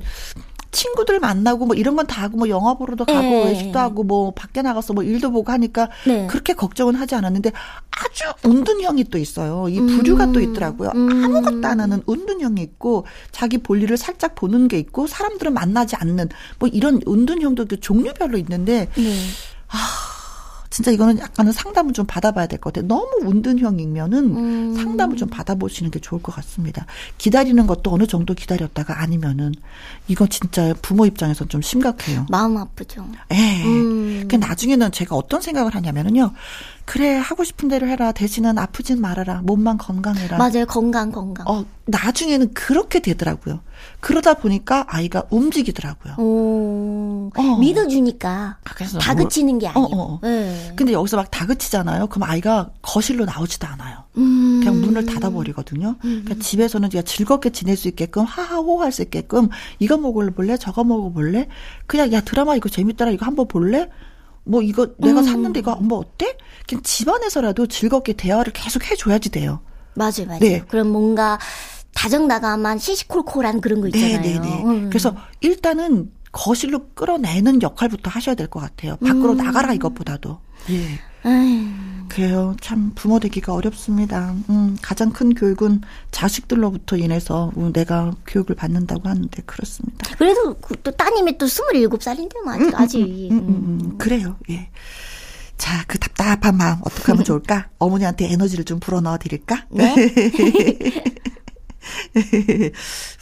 친구들 0.72 1.20
만나고 1.20 1.66
뭐 1.66 1.76
이런 1.76 1.94
건 1.96 2.06
다 2.06 2.22
하고 2.22 2.36
뭐 2.38 2.48
영화 2.48 2.74
보러도 2.74 3.04
가고 3.04 3.24
예. 3.26 3.44
외식도 3.44 3.78
하고 3.78 4.02
뭐 4.02 4.32
밖에 4.32 4.60
나가서 4.62 4.92
뭐 4.92 5.04
일도 5.04 5.30
보고 5.30 5.52
하니까 5.52 5.88
네. 6.06 6.26
그렇게 6.26 6.52
걱정은 6.54 6.96
하지 6.96 7.14
않았는데 7.14 7.52
아주 7.90 8.24
운둔형이 8.48 9.04
또 9.04 9.18
있어요. 9.18 9.68
이 9.68 9.78
부류가 9.78 10.32
또 10.32 10.40
있더라고요. 10.40 10.90
음. 10.94 11.24
아무것도 11.24 11.66
안 11.68 11.80
하는 11.80 12.02
운둔형이 12.06 12.60
있고 12.62 13.06
자기 13.30 13.58
볼일을 13.58 13.96
살짝 13.96 14.34
보는 14.34 14.66
게 14.68 14.78
있고 14.78 15.06
사람들은 15.06 15.54
만나지 15.54 15.94
않는 15.96 16.28
뭐 16.58 16.68
이런 16.68 17.00
운둔형도 17.06 17.66
그 17.66 17.78
종류별로 17.78 18.36
있는데 18.38 18.88
네. 18.96 19.14
진짜 20.72 20.90
이거는 20.90 21.18
약간은 21.18 21.52
상담을 21.52 21.92
좀 21.92 22.06
받아봐야 22.06 22.46
될 22.46 22.58
것 22.58 22.72
같아요. 22.72 22.88
너무 22.88 23.06
운둔형이면은 23.24 24.36
음. 24.36 24.74
상담을 24.74 25.16
좀 25.18 25.28
받아보시는 25.28 25.90
게 25.90 25.98
좋을 26.00 26.22
것 26.22 26.34
같습니다. 26.36 26.86
기다리는 27.18 27.66
것도 27.66 27.92
어느 27.92 28.06
정도 28.06 28.32
기다렸다가 28.32 29.00
아니면은 29.00 29.52
이거 30.08 30.26
진짜 30.26 30.72
부모 30.80 31.04
입장에서 31.04 31.44
좀 31.46 31.60
심각해요. 31.60 32.26
마음 32.30 32.56
아프죠. 32.56 33.06
예. 33.32 33.64
음. 33.64 34.26
그 34.28 34.36
나중에는 34.36 34.92
제가 34.92 35.14
어떤 35.14 35.42
생각을 35.42 35.74
하냐면은요. 35.74 36.32
그래 36.84 37.16
하고 37.16 37.44
싶은 37.44 37.68
대로 37.68 37.86
해라. 37.86 38.12
대신은 38.12 38.58
아프진 38.58 39.00
말아라. 39.00 39.40
몸만 39.42 39.78
건강해라. 39.78 40.36
맞아요. 40.36 40.66
건강 40.66 41.10
건강. 41.12 41.46
어 41.48 41.64
나중에는 41.86 42.54
그렇게 42.54 43.00
되더라고요. 43.00 43.60
그러다 44.00 44.34
보니까 44.34 44.84
아이가 44.88 45.24
움직이더라고요. 45.30 46.14
오. 46.18 47.30
어. 47.36 47.56
믿어주니까 47.58 48.58
아, 48.64 48.74
그래서 48.74 48.98
다그치는 48.98 49.58
게 49.58 49.66
어, 49.68 49.70
아니고. 49.74 49.96
어, 50.00 50.02
어. 50.14 50.18
네. 50.22 50.72
근데 50.76 50.92
여기서 50.92 51.16
막 51.16 51.30
다그치잖아요. 51.30 52.08
그럼 52.08 52.28
아이가 52.28 52.70
거실로 52.82 53.24
나오지도 53.24 53.66
않아요. 53.68 54.04
음. 54.18 54.60
그냥 54.62 54.80
문을 54.80 55.06
닫아버리거든요. 55.06 55.96
그러니까 56.00 56.34
집에서는 56.40 56.90
네가 56.92 57.02
즐겁게 57.02 57.50
지낼 57.50 57.76
수 57.76 57.88
있게끔 57.88 58.24
하하호 58.24 58.80
할 58.82 58.92
수 58.92 59.00
있게끔 59.02 59.48
이거 59.78 59.96
먹어볼래 59.96 60.58
저거 60.58 60.84
먹어볼래 60.84 61.48
그냥 61.86 62.12
야 62.12 62.20
드라마 62.20 62.54
이거 62.56 62.68
재밌더라 62.68 63.10
이거 63.12 63.24
한번 63.24 63.48
볼래 63.48 63.88
뭐 64.44 64.62
이거 64.62 64.88
내가 64.98 65.20
음. 65.20 65.24
샀는데 65.24 65.60
이거 65.60 65.76
뭐 65.76 65.98
어때 65.98 66.36
그냥 66.68 66.82
집안에서라도 66.82 67.66
즐겁게 67.66 68.12
대화를 68.14 68.52
계속 68.52 68.90
해줘야지 68.90 69.30
돼요. 69.30 69.60
맞아요, 69.94 70.26
맞아요. 70.26 70.38
네. 70.40 70.62
그럼 70.68 70.88
뭔가 70.88 71.38
다정다감한 71.94 72.78
시시콜콜한 72.78 73.60
그런 73.60 73.80
거 73.80 73.88
있잖아요. 73.88 74.20
네 74.22 74.32
네 74.32 74.38
네. 74.40 74.64
음. 74.64 74.88
그래서 74.88 75.14
일단은 75.40 76.10
거실로 76.32 76.86
끌어내는 76.94 77.60
역할부터 77.62 78.10
하셔야 78.10 78.34
될 78.34 78.48
것 78.48 78.60
같아요. 78.60 78.96
밖으로 78.96 79.32
음. 79.32 79.36
나가라 79.36 79.74
이것보다도. 79.74 80.40
예. 80.70 80.98
그래요. 82.08 82.54
참 82.60 82.92
부모 82.94 83.18
되기가 83.20 83.54
어렵습니다. 83.54 84.34
음, 84.50 84.76
가장 84.82 85.10
큰 85.12 85.32
교육은 85.34 85.80
자식들로부터 86.10 86.96
인해서 86.98 87.50
음, 87.56 87.72
내가 87.72 88.14
교육을 88.26 88.54
받는다고 88.54 89.08
하는데 89.08 89.42
그렇습니다. 89.46 90.14
그래도 90.16 90.54
그- 90.60 90.76
또 90.82 90.90
따님이 90.90 91.38
또 91.38 91.46
27살인데 91.46 92.42
뭐 92.44 92.52
아직 92.52 92.74
아직. 92.74 93.02
음, 93.30 93.38
음, 93.38 93.48
음, 93.48 93.98
그래요. 93.98 94.36
예. 94.50 94.68
자, 95.56 95.84
그 95.86 95.98
답답한 95.98 96.56
마음 96.56 96.78
어떻게 96.82 97.12
하면 97.12 97.24
좋을까? 97.42 97.68
어머니한테 97.78 98.30
에너지를 98.32 98.64
좀 98.64 98.78
불어넣어 98.80 99.16
드릴까? 99.18 99.66
네. 99.70 99.94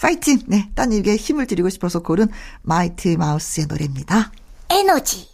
파이팅! 0.00 0.40
네, 0.46 0.70
따님에게 0.74 1.16
힘을 1.16 1.46
드리고 1.46 1.68
싶어서 1.70 2.00
고른 2.00 2.28
마이티 2.62 3.08
마우스의 3.08 3.66
노래입니다. 3.68 4.32
에너지. 4.70 5.28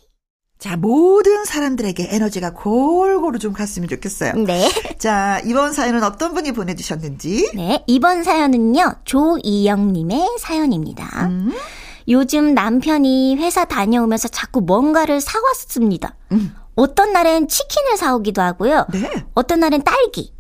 자, 0.59 0.77
모든 0.77 1.45
사람들에게 1.45 2.09
에너지가 2.11 2.55
골고루 2.55 3.39
좀 3.39 3.53
갔으면 3.53 3.89
좋겠어요. 3.89 4.33
네. 4.35 4.69
자, 4.99 5.41
이번 5.45 5.73
사연은 5.73 6.03
어떤 6.03 6.33
분이 6.33 6.53
보내주셨는지. 6.53 7.51
네, 7.55 7.85
이번 7.87 8.25
사연은요, 8.25 8.95
조이영님의 9.05 10.37
사연입니다. 10.41 11.27
음. 11.27 11.53
요즘 12.09 12.55
남편이 12.55 13.37
회사 13.37 13.65
다녀오면서 13.67 14.29
자꾸 14.29 14.61
뭔가를 14.61 15.21
사왔습니다. 15.21 16.17
음. 16.33 16.55
어떤 16.75 17.13
날엔 17.13 17.49
치킨을 17.49 17.97
사오기도 17.97 18.41
하고요. 18.43 18.87
네. 18.93 19.11
어떤 19.35 19.61
날엔 19.61 19.83
딸기. 19.83 20.36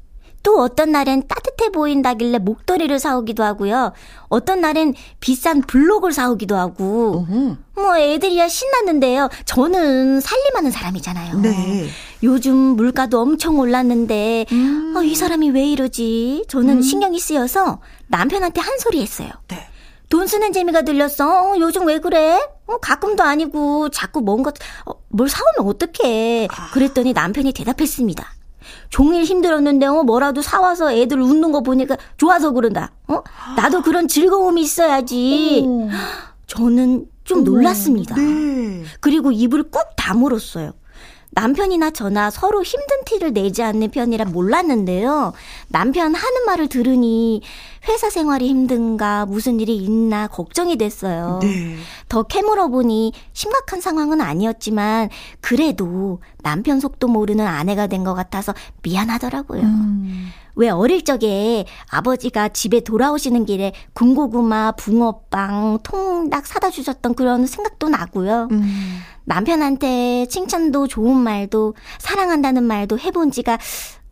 또 0.46 0.60
어떤 0.60 0.92
날엔 0.92 1.26
따뜻해 1.26 1.70
보인다길래 1.70 2.38
목도리를 2.38 2.96
사오기도 3.00 3.42
하고요. 3.42 3.92
어떤 4.28 4.60
날엔 4.60 4.94
비싼 5.18 5.60
블록을 5.60 6.12
사오기도 6.12 6.54
하고. 6.54 7.26
어허. 7.28 7.56
뭐 7.74 7.98
애들이야 7.98 8.46
신났는데요. 8.46 9.28
저는 9.44 10.20
살림하는 10.20 10.70
사람이잖아요. 10.70 11.40
네. 11.40 11.88
요즘 12.22 12.54
물가도 12.56 13.20
엄청 13.20 13.58
올랐는데 13.58 14.46
음. 14.52 14.94
어, 14.96 15.02
이 15.02 15.16
사람이 15.16 15.50
왜 15.50 15.66
이러지? 15.66 16.44
저는 16.46 16.80
신경이 16.80 17.18
쓰여서 17.18 17.80
남편한테 18.06 18.60
한 18.60 18.78
소리 18.78 19.02
했어요. 19.02 19.30
네. 19.48 19.66
돈 20.08 20.28
쓰는 20.28 20.52
재미가 20.52 20.82
들렸어. 20.82 21.54
어, 21.54 21.58
요즘 21.58 21.88
왜 21.88 21.98
그래? 21.98 22.38
어, 22.68 22.78
가끔도 22.78 23.24
아니고 23.24 23.88
자꾸 23.88 24.20
뭔가 24.20 24.52
어, 24.84 24.92
뭘 25.08 25.28
사오면 25.28 25.68
어떡해. 25.74 26.46
그랬더니 26.72 27.14
남편이 27.14 27.52
대답했습니다. 27.52 28.35
종일 28.90 29.24
힘들었는데 29.24 29.86
어, 29.86 30.02
뭐라도 30.02 30.42
사와서 30.42 30.92
애들 30.92 31.20
웃는 31.20 31.52
거 31.52 31.62
보니까 31.62 31.96
좋아서 32.16 32.52
그런다. 32.52 32.92
어? 33.08 33.22
나도 33.56 33.82
그런 33.82 34.08
즐거움이 34.08 34.62
있어야지. 34.62 35.64
오. 35.66 35.88
저는 36.46 37.06
좀 37.24 37.44
놀랐습니다. 37.44 38.14
네. 38.14 38.84
그리고 39.00 39.32
입을 39.32 39.64
꾹 39.64 39.96
다물었어요. 39.96 40.72
남편이나 41.36 41.90
저나 41.90 42.30
서로 42.30 42.62
힘든 42.62 43.04
티를 43.04 43.34
내지 43.34 43.62
않는 43.62 43.90
편이라 43.90 44.24
몰랐는데요. 44.24 45.34
남편 45.68 46.14
하는 46.14 46.44
말을 46.46 46.68
들으니 46.68 47.42
회사 47.86 48.08
생활이 48.08 48.48
힘든가 48.48 49.26
무슨 49.26 49.60
일이 49.60 49.76
있나 49.76 50.28
걱정이 50.28 50.76
됐어요. 50.76 51.38
네. 51.42 51.76
더 52.08 52.22
캐물어 52.22 52.68
보니 52.68 53.12
심각한 53.34 53.82
상황은 53.82 54.22
아니었지만 54.22 55.10
그래도 55.42 56.20
남편 56.42 56.80
속도 56.80 57.06
모르는 57.06 57.46
아내가 57.46 57.86
된 57.86 58.06
것 58.06 58.14
같아서 58.14 58.54
미안하더라고요. 58.82 59.62
음. 59.62 60.28
왜 60.54 60.70
어릴 60.70 61.04
적에 61.04 61.66
아버지가 61.90 62.50
집에 62.50 62.80
돌아오시는 62.80 63.44
길에 63.46 63.72
군고구마, 63.94 64.72
붕어빵, 64.72 65.80
통닭 65.82 66.46
사다 66.46 66.70
주셨던 66.70 67.14
그런 67.14 67.46
생각도 67.46 67.88
나고요. 67.88 68.48
음. 68.52 69.00
남편한테 69.26 70.26
칭찬도 70.28 70.88
좋은 70.88 71.16
말도 71.16 71.74
사랑한다는 71.98 72.62
말도 72.62 72.98
해본 72.98 73.30
지가 73.32 73.58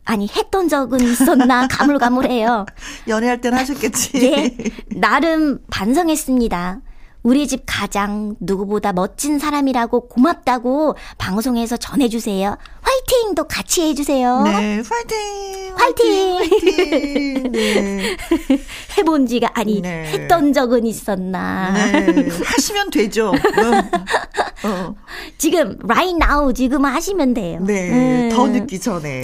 아니 0.03 0.27
했던 0.27 0.69
적은 0.69 1.01
있었나 1.01 1.67
가물가물해요. 1.71 2.67
연애할 3.07 3.41
땐 3.41 3.55
하셨겠지. 3.55 4.11
예, 4.23 4.55
나름 4.99 5.59
반성했습니다. 5.71 6.81
우리 7.23 7.47
집 7.47 7.63
가장 7.65 8.35
누구보다 8.39 8.93
멋진 8.93 9.39
사람이라고 9.39 10.09
고맙다고 10.09 10.95
방송에서 11.17 11.75
전해주세요. 11.75 12.55
화이팅도 12.95 13.47
같이 13.47 13.81
해주세요. 13.81 14.43
네, 14.43 14.81
화이팅! 14.81 15.75
화이팅! 15.75 16.37
화이팅! 16.37 17.51
네. 17.51 18.17
해본 18.97 19.27
지가, 19.27 19.51
아니, 19.53 19.81
네. 19.81 20.05
했던 20.05 20.53
적은 20.53 20.85
있었나. 20.85 21.73
네, 21.73 22.29
하시면 22.43 22.89
되죠. 22.91 23.29
어. 23.29 23.33
어. 24.67 24.95
지금, 25.37 25.77
right 25.83 26.17
now, 26.17 26.53
지금 26.53 26.85
하시면 26.85 27.33
돼요. 27.33 27.59
네, 27.61 28.29
음. 28.29 28.29
더 28.33 28.47
늦기 28.47 28.79
전에. 28.79 29.23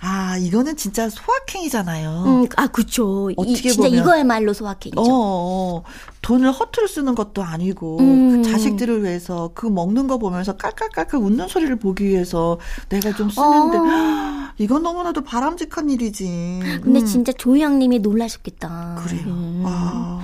아, 0.00 0.36
이거는 0.38 0.76
진짜 0.76 1.08
소확행이잖아요. 1.08 2.24
음, 2.26 2.46
아, 2.56 2.66
그쵸. 2.66 3.30
어떻게 3.36 3.52
이, 3.52 3.56
진짜 3.56 3.76
보면. 3.76 3.92
이거야말로 3.92 4.52
소확행이죠. 4.52 5.00
어, 5.00 5.04
어. 5.06 5.82
돈을 6.22 6.52
허투루 6.52 6.86
쓰는 6.86 7.14
것도 7.16 7.42
아니고 7.42 7.98
음. 7.98 8.42
그 8.42 8.50
자식들을 8.50 9.02
위해서 9.02 9.50
그 9.54 9.66
먹는 9.66 10.06
거 10.06 10.18
보면서 10.18 10.56
깔깔깔깔 10.56 11.20
웃는 11.20 11.48
소리를 11.48 11.74
보기 11.76 12.04
위해서 12.04 12.58
내가 12.88 13.12
좀 13.14 13.30
쓰는데 13.30 13.78
어. 13.78 13.82
이건 14.58 14.82
너무나도 14.82 15.22
바람직한 15.22 15.90
일이지. 15.90 16.60
근데 16.82 17.00
음. 17.00 17.06
진짜 17.06 17.32
조희양님이 17.32 18.00
놀라셨겠다. 18.00 19.00
그래요. 19.04 19.22
음. 19.26 19.62
아. 19.66 20.20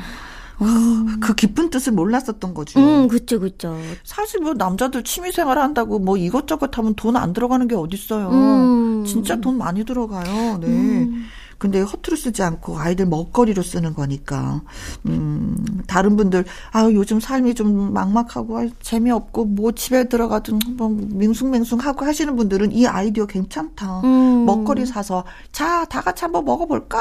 음. 0.61 1.19
그 1.21 1.35
깊은 1.35 1.71
뜻을 1.71 1.93
몰랐었던 1.93 2.52
거죠. 2.52 2.81
음, 2.81 3.07
그쵸, 3.09 3.38
그쵸. 3.38 3.76
사실 4.02 4.40
뭐 4.40 4.55
남자들 4.55 5.05
취미생활 5.05 5.57
한다고 5.59 5.99
뭐 6.00 6.17
이것저것 6.17 6.76
하면 6.76 6.95
돈 6.95 7.17
안 7.17 7.33
들어가는 7.33 7.67
게 7.69 7.75
어딨어요. 7.76 8.28
음. 8.31 9.05
진짜 9.07 9.37
돈 9.37 9.57
많이 9.57 9.85
들어가요. 9.85 10.59
네. 10.61 10.67
음. 10.67 11.26
근데 11.59 11.81
허투루 11.81 12.17
쓰지 12.17 12.43
않고 12.43 12.79
아이들 12.79 13.07
먹거리로 13.07 13.62
쓰는 13.62 13.95
거니까. 13.95 14.62
음, 15.07 15.57
다른 15.87 16.17
분들, 16.17 16.45
아 16.73 16.85
요즘 16.93 17.19
삶이 17.21 17.55
좀 17.55 17.93
막막하고, 17.93 18.59
아, 18.59 18.67
재미없고, 18.81 19.45
뭐 19.47 19.73
집에 19.73 20.09
들어가든 20.09 20.61
뭐 20.77 20.88
밍숭맹숭하고 20.88 22.05
하시는 22.05 22.35
분들은 22.37 22.73
이 22.73 22.87
아이디어 22.87 23.27
괜찮다. 23.27 24.03
음. 24.05 24.45
먹거리 24.47 24.87
사서, 24.87 25.25
자, 25.53 25.85
다 25.87 26.00
같이 26.00 26.25
한번 26.25 26.45
먹어볼까? 26.45 26.99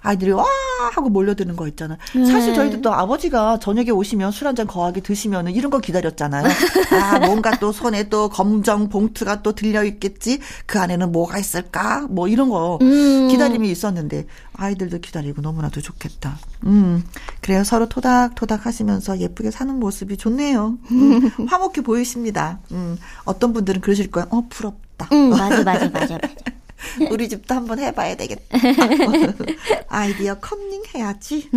아이들이 0.00 0.32
와! 0.32 0.44
하고 0.92 1.08
몰려드는 1.10 1.54
거 1.56 1.68
있잖아. 1.68 1.96
네. 2.14 2.24
사실 2.26 2.54
저희들도 2.54 2.92
아버지가 2.92 3.58
저녁에 3.58 3.90
오시면 3.90 4.30
술 4.32 4.46
한 4.46 4.52
잔 4.56 4.66
거하게 4.66 5.00
드시면은 5.00 5.52
이런 5.52 5.70
거 5.70 5.78
기다렸잖아요. 5.78 6.44
아, 6.92 7.18
뭔가 7.20 7.52
또 7.58 7.72
손에 7.72 8.08
또 8.10 8.28
검정 8.28 8.88
봉투가 8.90 9.40
또 9.42 9.52
들려 9.52 9.82
있겠지? 9.84 10.40
그 10.66 10.78
안에는 10.78 11.10
뭐가 11.12 11.38
있을까? 11.38 12.06
뭐 12.10 12.28
이런 12.28 12.48
거 12.50 12.78
음. 12.82 13.28
기다림이 13.28 13.70
있 13.70 13.81
있었는데 13.82 14.26
아이들도 14.54 14.98
기다리고 15.00 15.42
너무나도 15.42 15.80
좋겠다. 15.80 16.38
음. 16.64 17.02
그래요. 17.40 17.64
서로 17.64 17.88
토닥토닥 17.88 18.64
하시면서 18.66 19.18
예쁘게 19.18 19.50
사는 19.50 19.74
모습이 19.78 20.16
좋네요. 20.16 20.78
음. 20.92 21.28
화목해 21.48 21.82
보이십니다. 21.82 22.60
음. 22.70 22.96
어떤 23.24 23.52
분들은 23.52 23.80
그러실 23.80 24.10
거야. 24.10 24.26
어, 24.30 24.44
부럽다. 24.48 25.08
음, 25.12 25.30
맞아, 25.30 25.62
맞아, 25.64 25.88
맞아. 25.88 26.18
우리 27.10 27.28
집도 27.28 27.54
한번 27.54 27.78
해봐야 27.78 28.16
되겠다. 28.16 28.58
아이디어 29.88 30.34
컨닝 30.36 30.82
해야지. 30.94 31.48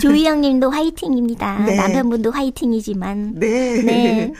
조희영 0.00 0.40
님도 0.40 0.70
화이팅입니다. 0.70 1.58
네. 1.64 1.76
남편분도 1.76 2.30
화이팅이지만. 2.30 3.34
네. 3.38 3.82
네. 3.82 4.32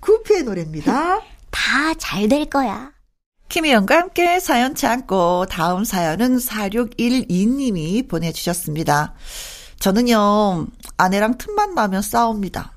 구피의 0.00 0.44
노래입니다. 0.44 1.20
다 1.50 1.94
잘 1.98 2.28
될 2.28 2.46
거야. 2.46 2.92
김희영과 3.48 3.96
함께 3.96 4.40
사연 4.40 4.74
참고 4.74 5.46
다음 5.46 5.84
사연은 5.84 6.36
4612님이 6.36 8.06
보내주셨습니다. 8.06 9.14
저는요, 9.80 10.66
아내랑 10.98 11.38
틈만 11.38 11.74
나면 11.74 12.02
싸웁니다. 12.02 12.72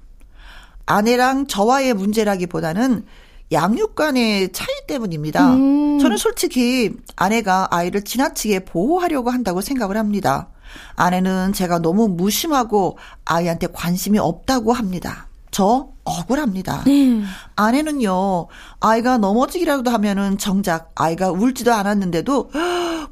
아내랑 0.85 1.47
저와의 1.47 1.93
문제라기보다는 1.93 3.05
양육관의 3.51 4.53
차이 4.53 4.67
때문입니다. 4.87 5.55
음. 5.55 5.99
저는 5.99 6.15
솔직히 6.15 6.93
아내가 7.17 7.67
아이를 7.69 8.03
지나치게 8.03 8.63
보호하려고 8.63 9.29
한다고 9.29 9.59
생각을 9.59 9.97
합니다. 9.97 10.49
아내는 10.95 11.51
제가 11.51 11.79
너무 11.79 12.07
무심하고 12.07 12.97
아이한테 13.25 13.67
관심이 13.67 14.19
없다고 14.19 14.71
합니다. 14.71 15.27
저 15.51 15.90
억울합니다. 16.19 16.83
네. 16.85 17.21
아내는요, 17.55 18.47
아이가 18.79 19.17
넘어지기라도 19.17 19.89
하면은 19.91 20.37
정작 20.37 20.91
아이가 20.95 21.31
울지도 21.31 21.73
않았는데도 21.73 22.51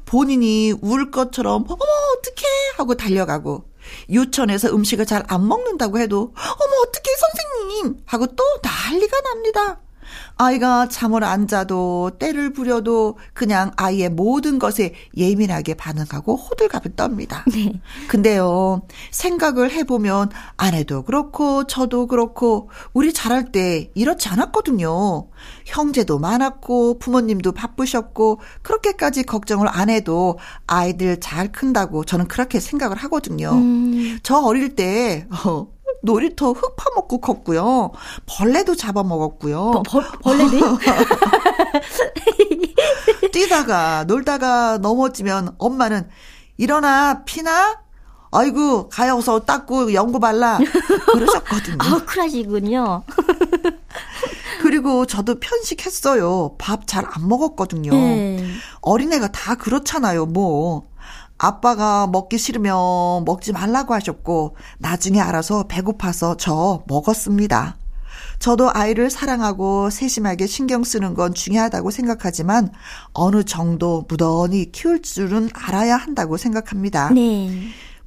본인이 0.04 0.72
울 0.80 1.10
것처럼 1.10 1.64
어머 1.68 1.74
어떡해 1.74 2.46
하고 2.76 2.94
달려가고 2.94 3.64
유치원에서 4.08 4.68
음식을 4.74 5.06
잘 5.06 5.24
안 5.28 5.46
먹는다고 5.46 5.98
해도 5.98 6.32
어머 6.36 6.72
어떡해 6.88 7.16
선생님 7.16 8.02
하고 8.06 8.26
또 8.26 8.44
난리가 8.62 9.20
납니다. 9.20 9.80
아이가 10.36 10.88
잠을 10.88 11.24
안 11.24 11.46
자도 11.46 12.12
때를 12.18 12.52
부려도 12.52 13.18
그냥 13.34 13.70
아이의 13.76 14.10
모든 14.10 14.58
것에 14.58 14.94
예민하게 15.16 15.74
반응하고 15.74 16.36
호들갑을 16.36 16.92
떱니다. 16.96 17.42
네. 17.52 17.80
근데요, 18.08 18.82
생각을 19.10 19.70
해보면 19.70 20.30
아내도 20.56 21.02
그렇고 21.02 21.66
저도 21.66 22.06
그렇고 22.06 22.70
우리 22.92 23.12
자랄 23.12 23.52
때 23.52 23.90
이렇지 23.94 24.28
않았거든요. 24.28 25.28
형제도 25.66 26.18
많았고 26.18 26.98
부모님도 26.98 27.52
바쁘셨고 27.52 28.40
그렇게까지 28.62 29.24
걱정을 29.24 29.68
안 29.68 29.90
해도 29.90 30.38
아이들 30.66 31.20
잘 31.20 31.52
큰다고 31.52 32.04
저는 32.04 32.28
그렇게 32.28 32.60
생각을 32.60 32.96
하거든요. 32.98 33.52
음. 33.52 34.18
저 34.22 34.36
어릴 34.38 34.74
때, 34.74 35.26
어, 35.44 35.68
놀이터 36.02 36.52
흙 36.52 36.76
파먹고 36.76 37.20
컸고요. 37.20 37.90
벌레도 38.26 38.74
잡아먹었고요. 38.76 39.82
벌, 39.86 40.04
벌레도? 40.22 40.78
뛰다가 43.32 44.04
놀다가 44.04 44.78
넘어지면 44.78 45.54
엄마는 45.58 46.08
일어나 46.56 47.22
피나 47.24 47.80
아이고 48.32 48.88
가여서 48.88 49.40
닦고 49.40 49.92
연고 49.92 50.20
발라 50.20 50.58
그러셨거든요. 51.12 51.78
아 51.82 52.04
쿨하시군요. 52.04 53.02
그리고 54.62 55.04
저도 55.06 55.40
편식했어요. 55.40 56.54
밥 56.58 56.86
잘 56.86 57.04
안 57.12 57.26
먹었거든요. 57.28 57.90
네. 57.92 58.44
어린애가 58.82 59.32
다 59.32 59.54
그렇잖아요. 59.56 60.26
뭐 60.26 60.84
아빠가 61.42 62.06
먹기 62.06 62.36
싫으면 62.36 63.24
먹지 63.24 63.52
말라고 63.52 63.94
하셨고, 63.94 64.56
나중에 64.78 65.20
알아서 65.20 65.64
배고파서 65.68 66.36
저 66.36 66.84
먹었습니다. 66.86 67.78
저도 68.38 68.70
아이를 68.72 69.10
사랑하고 69.10 69.88
세심하게 69.88 70.46
신경 70.46 70.84
쓰는 70.84 71.14
건 71.14 71.32
중요하다고 71.32 71.90
생각하지만, 71.90 72.70
어느 73.14 73.42
정도 73.44 74.04
무던히 74.06 74.70
키울 74.70 75.00
줄은 75.00 75.48
알아야 75.54 75.96
한다고 75.96 76.36
생각합니다. 76.36 77.08
네. 77.10 77.50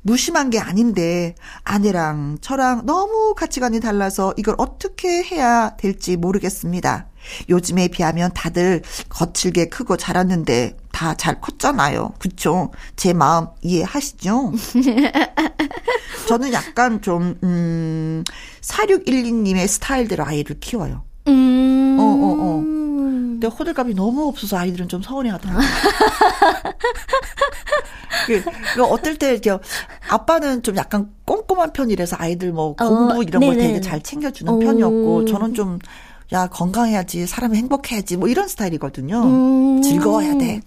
무심한 0.04 0.50
게 0.50 0.60
아닌데 0.60 1.34
아내랑 1.64 2.40
저랑 2.42 2.86
너무 2.86 3.34
가치관이 3.36 3.80
달라서 3.80 4.34
이걸 4.38 4.56
어떻게 4.58 5.24
해야 5.24 5.78
될지 5.78 6.18
모르겠습니다. 6.18 7.08
요즘에 7.50 7.88
비하면 7.88 8.32
다들 8.34 8.82
거칠게 9.08 9.70
크고 9.70 9.96
자랐는데 9.96 10.76
다 10.94 11.16
잘 11.16 11.42
컸잖아요. 11.42 12.14
그쵸? 12.20 12.72
제 12.96 13.12
마음 13.14 13.48
이해하시죠? 13.62 14.54
저는 16.30 16.54
약간 16.54 17.02
좀, 17.02 17.38
음, 17.44 18.24
4612님의 18.62 19.68
스타일대로 19.68 20.24
아이를 20.26 20.60
키워요. 20.60 21.04
음. 21.28 21.98
어, 22.00 22.04
어, 22.04 22.38
어. 22.40 22.62
근데 22.64 23.48
호들갑이 23.48 23.94
너무 23.96 24.28
없어서 24.28 24.58
아이들은 24.58 24.88
좀 24.88 25.02
서운해 25.02 25.32
하더라고요. 25.32 25.68
그, 28.28 28.44
그 28.76 28.84
어떨 28.86 29.18
때, 29.18 29.32
이렇게, 29.32 29.52
아빠는 30.10 30.64
좀 30.64 30.78
약간 30.78 31.12
꼼꼼한 31.26 31.74
편이라서 31.74 32.18
아이들 32.20 32.54
뭐 32.54 32.76
어, 32.80 32.88
공부 32.88 33.20
어, 33.20 33.24
이런 33.24 33.42
걸 33.42 33.58
되게 33.58 33.82
잘 33.82 34.02
챙겨주는 34.02 34.52
오. 34.54 34.60
편이었고, 34.60 35.26
저는 35.26 35.56
좀, 35.56 35.80
야, 36.32 36.48
건강해야지, 36.48 37.26
사람이 37.28 37.58
행복해야지, 37.58 38.16
뭐 38.18 38.30
이런 38.30 38.48
스타일이거든요. 38.48 39.24
음. 39.24 39.82
즐거워야 39.82 40.38
돼. 40.38 40.62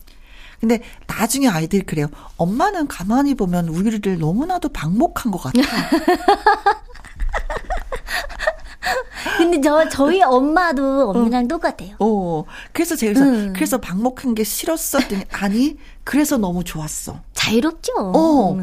근데 0.61 0.83
나중에 1.07 1.49
아이들이 1.49 1.83
그래요. 1.83 2.09
엄마는 2.37 2.89
가만히 2.89 3.35
보면 3.35 3.69
우리를 3.69 4.19
너무나도 4.19 4.71
방목한 4.71 5.33
것 5.33 5.39
같아. 5.39 5.61
근데 9.39 9.61
저 9.61 9.89
저희 9.89 10.23
엄마도 10.23 11.11
언니랑 11.11 11.45
어. 11.45 11.49
똑같아요. 11.49 11.97
어. 11.99 12.45
그래서 12.73 12.97
제가 12.97 13.15
그래서, 13.15 13.31
음. 13.31 13.53
그래서 13.55 13.79
방목한 13.79 14.35
게 14.35 14.45
싫었었더니 14.45 15.25
아니 15.33 15.77
그래서 16.05 16.37
너무 16.37 16.63
좋았어. 16.65 17.21
자유롭죠. 17.33 17.93
어. 17.97 18.59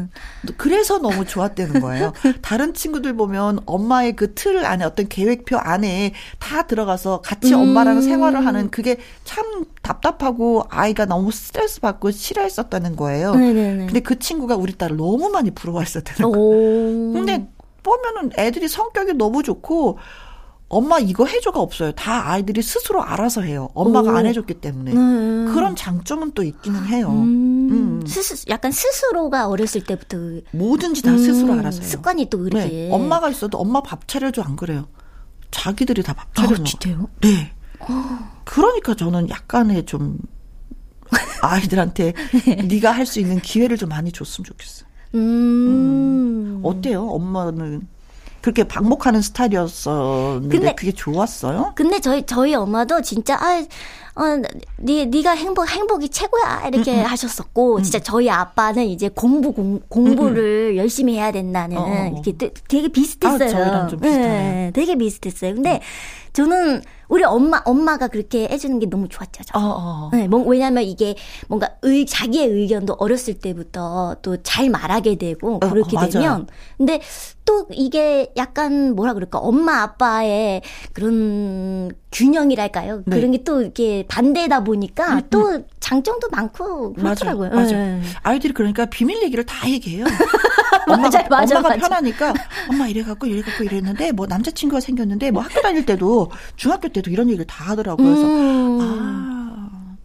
그래서 0.56 0.98
너무 0.98 1.24
좋았다는 1.24 1.80
거예요. 1.80 2.12
다른 2.42 2.74
친구들 2.74 3.14
보면 3.16 3.60
엄마의 3.66 4.16
그 4.16 4.34
틀 4.34 4.64
안에 4.64 4.84
어떤 4.84 5.08
계획표 5.08 5.56
안에 5.58 6.12
다 6.38 6.66
들어가서 6.66 7.20
같이 7.20 7.54
음. 7.54 7.60
엄마랑 7.60 8.00
생활을 8.02 8.44
하는 8.44 8.70
그게 8.70 8.96
참 9.24 9.64
답답하고 9.82 10.64
아이가 10.70 11.04
너무 11.04 11.30
스트레스 11.30 11.80
받고 11.80 12.10
싫어했었다는 12.10 12.96
거예요. 12.96 13.34
네네네. 13.34 13.86
근데 13.86 14.00
그 14.00 14.18
친구가 14.18 14.56
우리 14.56 14.76
딸을 14.76 14.96
너무 14.96 15.28
많이 15.30 15.50
부러워했었다는 15.50 16.32
거예요. 16.32 17.12
근데 17.12 17.48
보면은 17.82 18.32
애들이 18.38 18.66
성격이 18.66 19.14
너무 19.14 19.42
좋고 19.42 19.98
엄마 20.68 20.98
이거 20.98 21.24
해줘가 21.26 21.60
없어요. 21.60 21.92
다 21.92 22.30
아이들이 22.30 22.62
스스로 22.62 23.02
알아서 23.02 23.42
해요. 23.42 23.68
엄마가 23.74 24.10
오. 24.12 24.16
안 24.16 24.26
해줬기 24.26 24.54
때문에. 24.54 24.92
음. 24.92 25.50
그런 25.54 25.76
장점은 25.76 26.32
또 26.32 26.42
있기는 26.42 26.84
해요. 26.86 27.10
음. 27.10 27.70
음. 28.00 28.06
스스, 28.06 28.44
약간 28.48 28.72
스스로가 28.72 29.46
어렸을 29.48 29.84
때부터. 29.84 30.16
뭐든지 30.52 31.02
다 31.02 31.16
스스로 31.16 31.52
음. 31.52 31.60
알아서 31.60 31.80
해요. 31.82 31.88
습관이 31.90 32.28
또 32.30 32.38
그렇게. 32.38 32.66
네. 32.66 32.90
엄마가 32.90 33.28
있어도 33.30 33.58
엄마 33.58 33.82
밥 33.82 34.08
차려줘 34.08 34.42
안 34.42 34.56
그래요. 34.56 34.88
자기들이 35.50 36.02
다 36.02 36.14
밥 36.14 36.34
차려 36.34 36.48
아, 36.48 36.50
먹어. 36.52 36.64
진짜요? 36.64 37.08
네. 37.20 37.52
그러니까 38.44 38.94
저는 38.94 39.28
약간의 39.28 39.86
좀 39.86 40.18
아이들한테 41.42 42.14
네가 42.68 42.90
할 42.90 43.06
수 43.06 43.20
있는 43.20 43.38
기회를 43.40 43.76
좀 43.76 43.90
많이 43.90 44.10
줬으면 44.10 44.44
좋겠어 44.46 44.84
요. 44.84 44.88
음. 45.14 45.20
음. 46.56 46.60
어때요? 46.64 47.06
엄마는 47.08 47.86
그렇게 48.44 48.64
방목하는 48.64 49.22
스타일이었었는데 49.22 50.58
근데, 50.58 50.74
그게 50.74 50.92
좋았어요? 50.92 51.72
근데 51.74 51.98
저희 51.98 52.26
저희 52.26 52.54
엄마도 52.54 53.00
진짜 53.00 53.36
아 53.36 53.64
어, 54.16 54.22
네, 54.76 55.06
네가 55.06 55.32
행복, 55.32 55.66
행복이 55.66 56.10
최고야. 56.10 56.68
이렇게 56.68 56.92
음, 56.94 57.00
음. 57.00 57.04
하셨었고, 57.04 57.78
음. 57.78 57.82
진짜 57.82 57.98
저희 57.98 58.30
아빠는 58.30 58.84
이제 58.84 59.08
공부, 59.08 59.50
공, 59.50 59.80
공부를 59.88 60.68
음, 60.68 60.74
음. 60.74 60.76
열심히 60.76 61.16
해야 61.16 61.32
된다는, 61.32 61.76
어, 61.78 61.82
어. 61.82 62.22
이렇게 62.22 62.52
되게 62.68 62.86
비슷했어요. 62.86 63.48
아, 63.48 63.50
저희랑 63.50 63.88
좀 63.88 63.98
비슷하네. 63.98 64.28
네, 64.28 64.70
되게 64.72 64.94
비슷했어요. 64.94 65.54
근데 65.54 65.80
저는 66.34 66.82
우리 67.08 67.22
엄마 67.22 67.62
엄마가 67.64 68.08
그렇게 68.08 68.48
해주는 68.48 68.78
게 68.80 68.86
너무 68.86 69.08
좋았죠. 69.08 69.44
저. 69.46 69.58
어, 69.58 69.60
어. 69.62 70.10
네, 70.12 70.26
뭐, 70.26 70.42
왜냐하면 70.44 70.82
이게 70.82 71.14
뭔가 71.48 71.70
의, 71.82 72.06
자기의 72.06 72.48
의견도 72.48 72.94
어렸을 72.98 73.34
때부터 73.34 74.16
또 74.20 74.36
잘 74.42 74.68
말하게 74.68 75.14
되고 75.16 75.56
어, 75.56 75.58
그렇게 75.60 75.96
어, 75.96 76.08
되면 76.08 76.46
근데 76.76 77.00
또 77.44 77.66
이게 77.70 78.32
약간 78.36 78.94
뭐라 78.96 79.14
그럴까 79.14 79.38
엄마 79.38 79.82
아빠의 79.82 80.62
그런 80.92 81.92
균형이랄까요 82.10 83.02
네. 83.06 83.16
그런 83.16 83.30
게 83.30 83.44
또 83.44 83.60
이렇게 83.62 84.04
반대다 84.08 84.64
보니까 84.64 85.12
음, 85.12 85.18
음. 85.18 85.22
또 85.30 85.62
장점도 85.80 86.28
많고 86.30 86.94
그렇더라고요. 86.94 87.50
맞아요. 87.50 87.70
맞아요. 87.72 88.00
네. 88.00 88.02
아이들이 88.22 88.54
그러니까 88.54 88.86
비밀 88.86 89.22
얘기를 89.22 89.44
다 89.44 89.68
얘기해요. 89.68 90.06
엄마가, 90.86 91.10
맞아요, 91.10 91.26
맞아요, 91.30 91.44
엄마가 91.44 91.68
맞아요. 91.68 91.80
편하니까 91.80 92.34
엄마 92.70 92.88
이래갖고 92.88 93.26
이래갖고 93.26 93.64
이랬는데 93.64 94.12
뭐 94.12 94.26
남자친구가 94.26 94.80
생겼는데 94.80 95.30
뭐 95.30 95.42
학교 95.42 95.60
다닐 95.60 95.84
때도 95.86 96.30
중학교 96.56 96.88
때도 96.88 97.10
이런 97.10 97.28
얘기를 97.28 97.46
다 97.46 97.64
하더라고요. 97.70 98.06
그래서 98.06 98.26
음. 98.26 98.78
아 98.82 99.96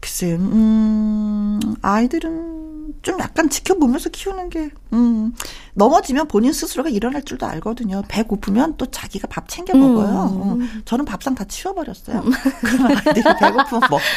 글쎄 0.00 0.32
음 0.34 1.60
아이들은 1.82 2.94
좀 3.02 3.18
약간 3.20 3.48
지켜보면서 3.48 4.10
키우는 4.10 4.50
게 4.50 4.70
음, 4.92 5.32
넘어지면 5.74 6.28
본인 6.28 6.52
스스로가 6.52 6.90
일어날 6.90 7.22
줄도 7.22 7.46
알거든요. 7.46 8.02
배 8.08 8.22
고프면 8.22 8.76
또 8.76 8.86
자기가 8.86 9.28
밥 9.28 9.48
챙겨 9.48 9.76
먹어요. 9.76 10.42
음. 10.42 10.60
음. 10.60 10.82
저는 10.84 11.04
밥상 11.04 11.34
다 11.34 11.44
치워버렸어요. 11.44 12.18
음. 12.18 12.30
그러면 12.60 12.96
아이들이 12.98 13.22
배고프면 13.22 13.80
먹. 13.90 14.00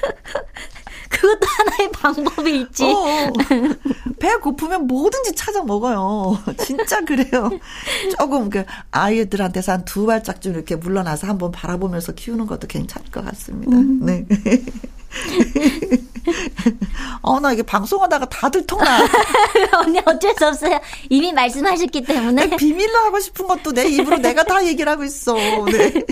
그것도 1.10 1.40
하나의 1.46 1.92
방법이 1.92 2.60
있지. 2.62 2.84
어, 2.84 2.88
어. 2.88 3.32
배 4.18 4.34
고프면 4.36 4.86
뭐든지 4.86 5.34
찾아 5.34 5.62
먹어요. 5.62 6.38
진짜 6.64 7.00
그래요. 7.04 7.50
조금 8.18 8.48
그 8.48 8.64
아이들한테서 8.90 9.72
한 9.72 9.84
두 9.84 10.06
발짝 10.06 10.40
좀 10.40 10.54
이렇게 10.54 10.76
물러나서 10.76 11.26
한번 11.26 11.50
바라보면서 11.52 12.12
키우는 12.12 12.46
것도 12.46 12.66
괜찮을 12.68 13.10
것 13.10 13.24
같습니다. 13.24 13.76
음. 13.76 14.00
네. 14.04 14.24
어, 17.22 17.40
나 17.40 17.52
이게 17.52 17.62
방송하다가 17.62 18.28
다들 18.28 18.66
통나. 18.66 19.00
언니 19.84 20.00
어쩔 20.04 20.34
수 20.38 20.46
없어요. 20.46 20.80
이미 21.08 21.32
말씀하셨기 21.32 22.02
때문에. 22.02 22.56
비밀로 22.56 22.98
하고 22.98 23.18
싶은 23.20 23.46
것도 23.46 23.72
내 23.72 23.88
입으로 23.88 24.18
내가 24.18 24.44
다 24.44 24.64
얘기를 24.66 24.90
하고 24.90 25.04
있어. 25.04 25.34
네. 25.34 25.92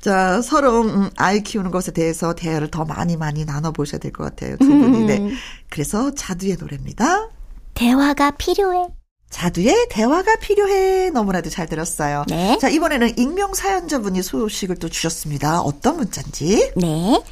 자, 0.00 0.40
서로 0.42 0.82
음, 0.82 1.10
아이 1.16 1.42
키우는 1.42 1.70
것에 1.70 1.92
대해서 1.92 2.34
대화를 2.34 2.70
더 2.70 2.84
많이 2.84 3.16
많이 3.16 3.44
나눠보셔야 3.44 3.98
될 4.00 4.12
것 4.12 4.24
같아요. 4.24 4.56
두 4.56 4.66
분이. 4.66 5.04
네. 5.06 5.18
음. 5.18 5.36
그래서 5.70 6.14
자두의 6.14 6.56
노래입니다. 6.58 7.28
대화가 7.74 8.32
필요해. 8.32 8.86
자두의 9.30 9.88
대화가 9.90 10.36
필요해. 10.36 11.10
너무나도 11.10 11.50
잘 11.50 11.66
들었어요. 11.66 12.24
네. 12.28 12.56
자, 12.58 12.68
이번에는 12.68 13.18
익명 13.18 13.54
사연자분이 13.54 14.22
소식을 14.22 14.76
또 14.76 14.88
주셨습니다. 14.88 15.60
어떤 15.60 15.96
문자인지? 15.96 16.72
네. 16.76 17.22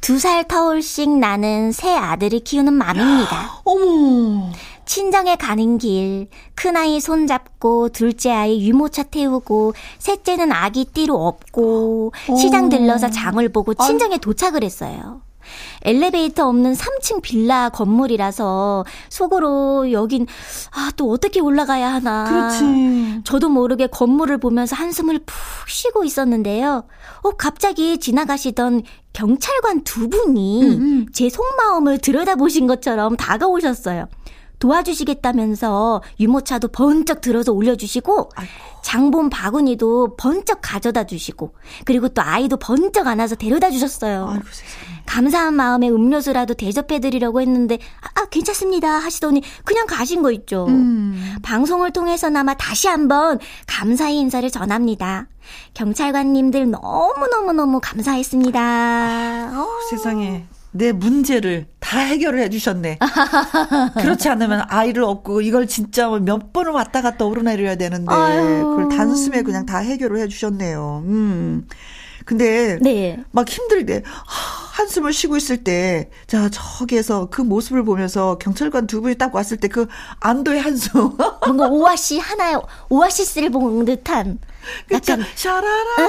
두 0.00 0.18
살 0.18 0.46
터울씩 0.46 1.18
나는 1.18 1.72
새 1.72 1.94
아들을 1.94 2.40
키우는 2.40 2.72
맘입니다. 2.74 3.60
어머. 3.64 4.50
친정에 4.84 5.34
가는 5.36 5.78
길, 5.78 6.28
큰아이 6.54 7.00
손잡고, 7.00 7.88
둘째 7.88 8.30
아이 8.32 8.68
유모차 8.68 9.04
태우고, 9.04 9.72
셋째는 9.98 10.52
아기 10.52 10.84
띠로 10.84 11.14
업고, 11.26 12.12
시장 12.38 12.68
들러서 12.68 13.08
장을 13.10 13.48
보고 13.48 13.72
친정에 13.72 14.18
도착을 14.18 14.62
했어요. 14.62 15.22
엘리베이터 15.82 16.48
없는 16.48 16.74
3층 16.74 17.22
빌라 17.22 17.68
건물이라서 17.68 18.84
속으로 19.08 19.92
여긴 19.92 20.26
아, 20.72 20.90
또 20.96 21.10
어떻게 21.10 21.40
올라가야 21.40 21.92
하나. 21.92 22.24
그렇지. 22.24 23.20
저도 23.24 23.48
모르게 23.48 23.86
건물을 23.86 24.38
보면서 24.38 24.76
한숨을 24.76 25.20
푹 25.20 25.68
쉬고 25.68 26.04
있었는데요. 26.04 26.84
어, 27.22 27.30
갑자기 27.30 27.98
지나가시던 27.98 28.82
경찰관 29.12 29.84
두 29.84 30.08
분이 30.08 30.62
음, 30.64 30.70
음. 30.72 31.06
제 31.12 31.28
속마음을 31.28 31.98
들여다보신 31.98 32.66
것처럼 32.66 33.16
다가오셨어요. 33.16 34.08
도와주시겠다면서 34.58 36.02
유모차도 36.20 36.68
번쩍 36.68 37.20
들어서 37.20 37.52
올려주시고 37.52 38.30
장본 38.82 39.30
바구니도 39.30 40.16
번쩍 40.16 40.58
가져다 40.62 41.04
주시고 41.04 41.54
그리고 41.84 42.08
또 42.08 42.22
아이도 42.22 42.56
번쩍 42.56 43.06
안아서 43.06 43.34
데려다 43.34 43.70
주셨어요. 43.70 44.28
아이고, 44.30 44.44
감사한 45.06 45.54
마음에 45.54 45.88
음료수라도 45.88 46.54
대접해드리려고 46.54 47.40
했는데 47.40 47.78
아, 48.00 48.20
아 48.20 48.26
괜찮습니다 48.26 48.88
하시더니 48.88 49.42
그냥 49.64 49.86
가신 49.86 50.22
거 50.22 50.30
있죠. 50.32 50.66
음. 50.68 51.36
방송을 51.42 51.92
통해서나마 51.92 52.54
다시 52.54 52.88
한번 52.88 53.38
감사의 53.66 54.16
인사를 54.16 54.48
전합니다. 54.50 55.28
경찰관님들 55.74 56.70
너무너무너무 56.70 57.80
감사했습니다. 57.82 58.60
아, 58.60 59.66
세상에 59.90 60.46
내 60.76 60.90
문제를 60.90 61.66
다 61.78 62.00
해결을 62.00 62.40
해주셨네. 62.40 62.98
그렇지 64.00 64.28
않으면 64.28 64.64
아이를 64.68 65.04
얻고 65.04 65.40
이걸 65.40 65.68
진짜 65.68 66.08
몇 66.10 66.52
번을 66.52 66.72
왔다 66.72 67.00
갔다 67.00 67.24
오르내려야 67.24 67.76
되는데 67.76 68.12
아유. 68.12 68.64
그걸 68.76 68.88
단숨에 68.88 69.42
그냥 69.42 69.66
다 69.66 69.78
해결을 69.78 70.18
해주셨네요. 70.22 71.02
음. 71.06 71.68
근데 72.24 72.78
네. 72.80 73.22
막 73.32 73.48
힘들 73.48 73.84
때 73.86 74.02
한숨을 74.72 75.12
쉬고 75.12 75.36
있을 75.36 75.58
때 75.62 76.08
자 76.26 76.48
저기에서 76.50 77.28
그 77.30 77.42
모습을 77.42 77.84
보면서 77.84 78.38
경찰관 78.38 78.86
두 78.88 79.00
분이 79.02 79.16
딱 79.16 79.32
왔을 79.34 79.58
때 79.58 79.68
그 79.68 79.86
안도의 80.20 80.60
한숨 80.60 81.16
뭔가 81.46 81.68
오아시 81.68 82.18
하나의 82.18 82.56
오아시스를 82.88 83.50
본 83.50 83.84
듯한 83.84 84.38
약간 84.90 85.22
샤라라 85.34 85.90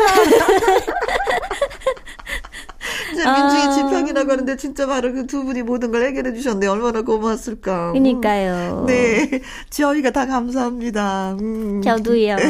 진짜 3.10 3.32
민중이 3.32 3.62
아. 3.64 3.72
지평이라고 3.72 4.32
하는데 4.32 4.58
진짜 4.58 4.86
바로 4.86 5.12
그 5.14 5.26
두 5.26 5.44
분이 5.44 5.64
모든 5.64 5.92
걸 5.92 6.04
해결해 6.06 6.34
주셨는데 6.34 6.68
얼마나 6.68 7.02
고마웠을까. 7.02 7.94
그니까요. 7.94 8.86
네. 8.88 9.42
저희가 9.70 10.12
다 10.12 10.26
감사합니다. 10.28 11.36
음. 11.42 11.82
저도요. 11.82 12.36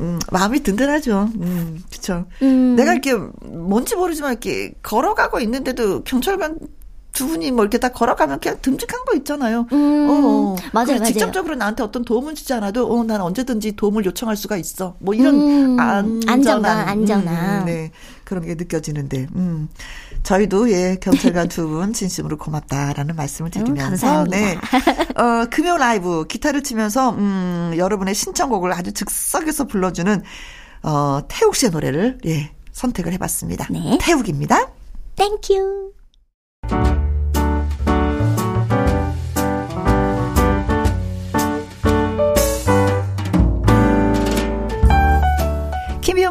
음, 0.00 0.18
마음이 0.32 0.60
든든하죠. 0.60 1.28
음, 1.40 1.82
그쵸. 1.92 2.24
음. 2.42 2.74
내가 2.76 2.92
이렇게 2.92 3.14
뭔지 3.14 3.94
모르지만 3.94 4.32
이렇게 4.32 4.72
걸어가고 4.82 5.40
있는데도 5.40 6.02
경찰관 6.04 6.58
두 7.14 7.26
분이 7.28 7.52
뭐 7.52 7.64
이렇게 7.64 7.78
다 7.78 7.88
걸어가면 7.88 8.40
그냥 8.40 8.58
듬직한 8.60 9.04
거 9.04 9.14
있잖아요. 9.16 9.66
음, 9.72 10.06
어, 10.10 10.56
맞아요, 10.72 10.98
맞아요. 10.98 11.04
직접적으로 11.04 11.54
나한테 11.54 11.82
어떤 11.82 12.04
도움을 12.04 12.34
주지 12.34 12.52
않아도, 12.52 12.92
어, 12.92 13.04
난 13.04 13.20
언제든지 13.20 13.72
도움을 13.76 14.04
요청할 14.04 14.36
수가 14.36 14.56
있어. 14.56 14.96
뭐 14.98 15.14
이런 15.14 15.34
음, 15.36 15.80
안전한, 15.80 16.28
안전한, 16.28 16.88
안전한. 16.88 17.60
음, 17.60 17.64
네. 17.66 17.90
그런 18.24 18.44
게 18.44 18.54
느껴지는데, 18.54 19.28
음. 19.36 19.68
저희도 20.24 20.70
예, 20.72 20.96
경찰관 21.00 21.48
두 21.48 21.68
분 21.68 21.92
진심으로 21.92 22.36
고맙다라는 22.38 23.14
말씀을 23.14 23.50
음, 23.56 23.64
드리면서, 23.64 24.24
네. 24.24 24.56
어, 25.16 25.46
금요 25.50 25.76
라이브 25.76 26.26
기타를 26.26 26.62
치면서, 26.62 27.10
음, 27.10 27.74
여러분의 27.76 28.14
신청곡을 28.14 28.72
아주 28.72 28.92
즉석에서 28.92 29.64
불러주는, 29.66 30.20
어, 30.82 31.20
태욱 31.28 31.54
씨의 31.54 31.70
노래를, 31.70 32.18
예, 32.26 32.50
선택을 32.72 33.12
해봤습니다. 33.12 33.68
네. 33.70 33.98
태욱입니다. 34.00 34.68
Thank 35.14 35.92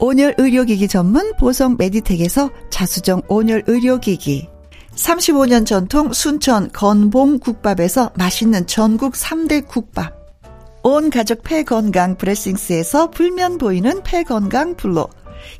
온열 0.00 0.34
의료기기 0.38 0.88
전문 0.88 1.32
보성 1.36 1.76
메디텍에서 1.78 2.50
자수정 2.70 3.22
온열 3.28 3.64
의료기기. 3.66 4.48
35년 4.94 5.66
전통 5.66 6.12
순천 6.12 6.72
건봉 6.72 7.38
국밥에서 7.38 8.10
맛있는 8.14 8.66
전국 8.66 9.14
3대 9.14 9.66
국밥. 9.66 10.16
온 10.82 11.10
가족 11.10 11.42
폐건강 11.42 12.16
브레싱스에서 12.16 13.10
불면 13.10 13.58
보이는 13.58 14.02
폐건강 14.04 14.76
블로 14.76 15.08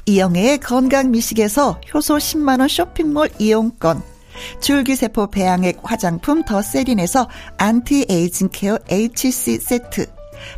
이영애의 0.06 0.58
건강 0.58 1.10
미식에서 1.10 1.80
효소 1.92 2.16
10만원 2.16 2.68
쇼핑몰 2.68 3.28
이용권. 3.38 4.02
줄기세포 4.60 5.28
배양액 5.28 5.80
화장품 5.82 6.44
더 6.44 6.62
세린에서 6.62 7.28
anti-aging 7.58 8.50
care 8.52 8.78
HC 8.88 9.58
세트. 9.58 10.06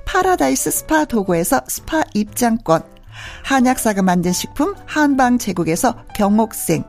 파라다이스 0.05 0.71
스파 0.71 1.07
도구에서 1.07 1.63
스파 1.67 2.05
입장권 2.13 2.83
한약사가 3.45 4.03
만든 4.03 4.33
식품 4.33 4.75
한방 4.87 5.39
제국에서 5.39 5.97
경옥생 6.15 6.85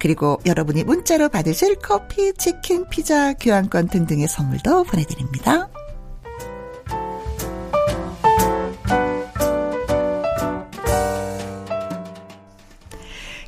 그리고 0.00 0.38
여러분이 0.44 0.84
문자로 0.84 1.30
받으실 1.30 1.76
커피, 1.76 2.32
치킨, 2.34 2.86
피자, 2.90 3.32
교환권 3.32 3.88
등등의 3.88 4.28
선물도 4.28 4.84
보내드립니다. 4.84 5.68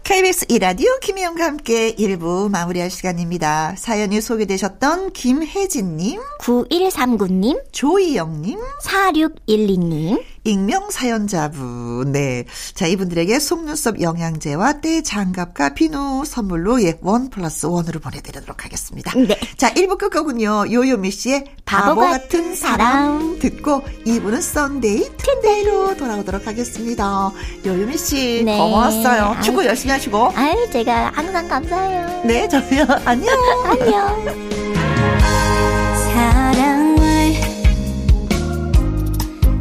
KBS 0.03 0.47
이라디오 0.49 0.99
김혜영과 1.01 1.45
함께 1.45 1.93
1부 1.95 2.49
마무리할 2.49 2.91
시간입니다. 2.91 3.75
사연이 3.77 4.21
소개되셨던 4.21 5.13
김혜진님, 5.13 6.21
9139님, 6.41 7.61
조희영님, 7.73 8.59
4612님, 8.83 10.23
익명 10.47 10.91
사연자분. 10.91 12.13
네. 12.13 12.45
자, 12.75 12.87
이분들에게 12.87 13.39
속눈썹 13.39 14.01
영양제와 14.01 14.81
때 14.81 15.03
장갑과 15.03 15.75
비누 15.75 16.25
선물로 16.25 16.83
예, 16.83 16.99
one 17.03 17.31
plus 17.31 17.67
one으로 17.67 18.01
보내드리도록 18.01 18.65
하겠습니다. 18.65 19.13
네. 19.19 19.39
자, 19.57 19.73
1부 19.73 19.99
끝곡은요, 19.99 20.67
요요미 20.71 21.11
씨의 21.11 21.45
바보, 21.65 22.01
바보 22.01 22.01
같은 22.03 22.55
사랑 22.55 22.77
사랑. 22.77 23.39
듣고 23.39 23.83
2부는 24.07 24.41
Sunday 24.41 25.11
튼day로 25.17 25.97
돌아오도록 25.97 26.47
하겠습니다. 26.47 27.31
요요미 27.65 27.99
씨, 27.99 28.43
네. 28.45 28.57
고마웠어요. 28.57 29.37
축구 29.43 29.61
아유. 29.61 29.69
열심히 29.69 29.93
하시고. 29.93 30.33
아유, 30.35 30.69
제가 30.71 31.13
항상 31.15 31.49
감사해요. 31.49 32.23
네, 32.25 32.49
저요. 32.49 32.87
안녕. 33.05 33.35
안녕. 33.67 35.36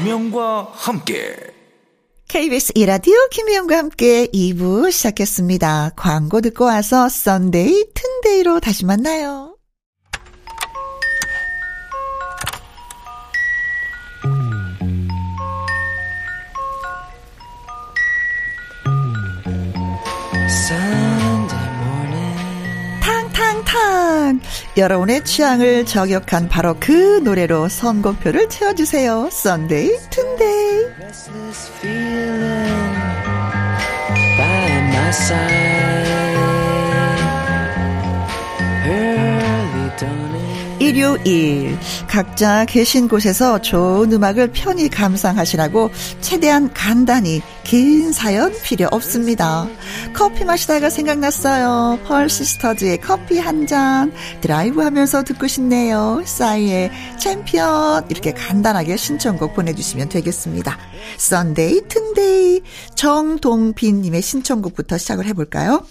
김혜영과 0.00 0.70
함께 0.72 1.36
KBS 2.28 2.72
이라디오 2.74 3.14
김혜영과 3.30 3.76
함께 3.76 4.28
2부 4.28 4.90
시작했습니다. 4.90 5.90
광고 5.94 6.40
듣고 6.40 6.64
와서 6.64 7.10
Sunday 7.10 7.84
튼day로 7.92 8.60
다시 8.60 8.86
만나요. 8.86 9.49
탕탕탕 24.30 24.40
여러분의 24.76 25.24
취향을 25.24 25.84
저격한 25.86 26.48
바로 26.48 26.76
그 26.78 27.20
노래로 27.24 27.68
선곡표를 27.68 28.48
채워주세요. 28.48 29.28
썬데이 29.30 29.90
feeling 31.80 32.94
by 34.36 34.70
my 34.92 35.08
side 35.08 36.19
일요일 40.80 41.78
각자 42.08 42.64
계신 42.64 43.06
곳에서 43.06 43.60
좋은 43.60 44.12
음악을 44.12 44.50
편히 44.52 44.88
감상하시라고 44.88 45.90
최대한 46.20 46.72
간단히 46.72 47.42
긴 47.64 48.12
사연 48.12 48.52
필요 48.64 48.88
없습니다. 48.90 49.68
커피 50.14 50.44
마시다가 50.44 50.90
생각났어요. 50.90 52.00
펄 52.06 52.28
시스터즈의 52.28 53.00
커피 53.00 53.38
한 53.38 53.60
잔 53.66 54.10
드라이브 54.40 54.80
하면서 54.80 55.22
듣고 55.22 55.46
싶네요. 55.46 56.22
싸이의 56.24 56.90
챔피언 57.20 58.06
이렇게 58.08 58.32
간단하게 58.32 58.96
신청곡 58.96 59.54
보내주시면 59.54 60.08
되겠습니다. 60.08 60.78
Sunday 61.18 61.82
튼day 61.88 62.62
정동빈님의 62.94 64.22
신청곡부터 64.22 64.96
시작을 64.96 65.26
해볼까요? 65.26 65.84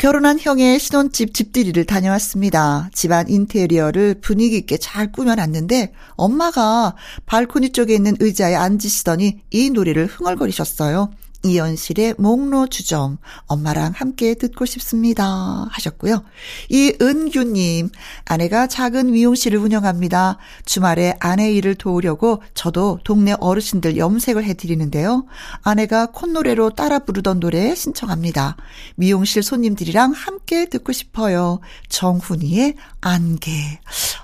결혼한 0.00 0.38
형의 0.40 0.80
신혼집 0.80 1.34
집들이를 1.34 1.84
다녀왔습니다. 1.84 2.88
집안 2.94 3.28
인테리어를 3.28 4.22
분위기 4.22 4.56
있게 4.56 4.78
잘 4.78 5.12
꾸며놨는데 5.12 5.92
엄마가 6.12 6.96
발코니 7.26 7.72
쪽에 7.72 7.96
있는 7.96 8.16
의자에 8.18 8.54
앉으시더니 8.54 9.42
이 9.50 9.68
노래를 9.68 10.06
흥얼거리셨어요. 10.06 11.10
이연실의 11.44 12.14
목로 12.18 12.66
주점 12.66 13.18
엄마랑 13.46 13.92
함께 13.94 14.34
듣고 14.34 14.66
싶습니다 14.66 15.66
하셨고요. 15.70 16.24
이은규님 16.68 17.90
아내가 18.24 18.66
작은 18.66 19.12
미용실을 19.12 19.58
운영합니다. 19.58 20.38
주말에 20.64 21.14
아내 21.20 21.52
일을 21.52 21.74
도우려고 21.76 22.42
저도 22.54 22.98
동네 23.04 23.34
어르신들 23.38 23.96
염색을 23.96 24.44
해드리는데요. 24.44 25.26
아내가 25.62 26.06
콧노래로 26.06 26.70
따라 26.70 26.98
부르던 27.00 27.40
노래 27.40 27.74
신청합니다. 27.74 28.56
미용실 28.96 29.42
손님들이랑 29.42 30.12
함께 30.12 30.68
듣고 30.68 30.92
싶어요. 30.92 31.60
정훈이의 31.88 32.74
안개. 33.00 33.80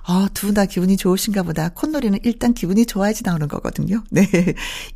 아, 0.08 0.28
두 0.34 0.46
분 0.46 0.54
다 0.56 0.64
기분이 0.64 0.96
좋으신가 0.96 1.42
보다. 1.42 1.68
콧노래는 1.70 2.20
일단 2.22 2.54
기분이 2.54 2.86
좋아야지 2.86 3.22
나오는 3.24 3.46
거거든요. 3.48 4.02
네. 4.10 4.26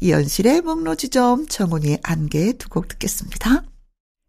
이연실의 0.00 0.62
목로 0.62 0.94
주점 0.94 1.46
정훈이의 1.48 1.98
안개 2.10 2.54
두곡 2.54 2.88
듣겠습니다. 2.88 3.62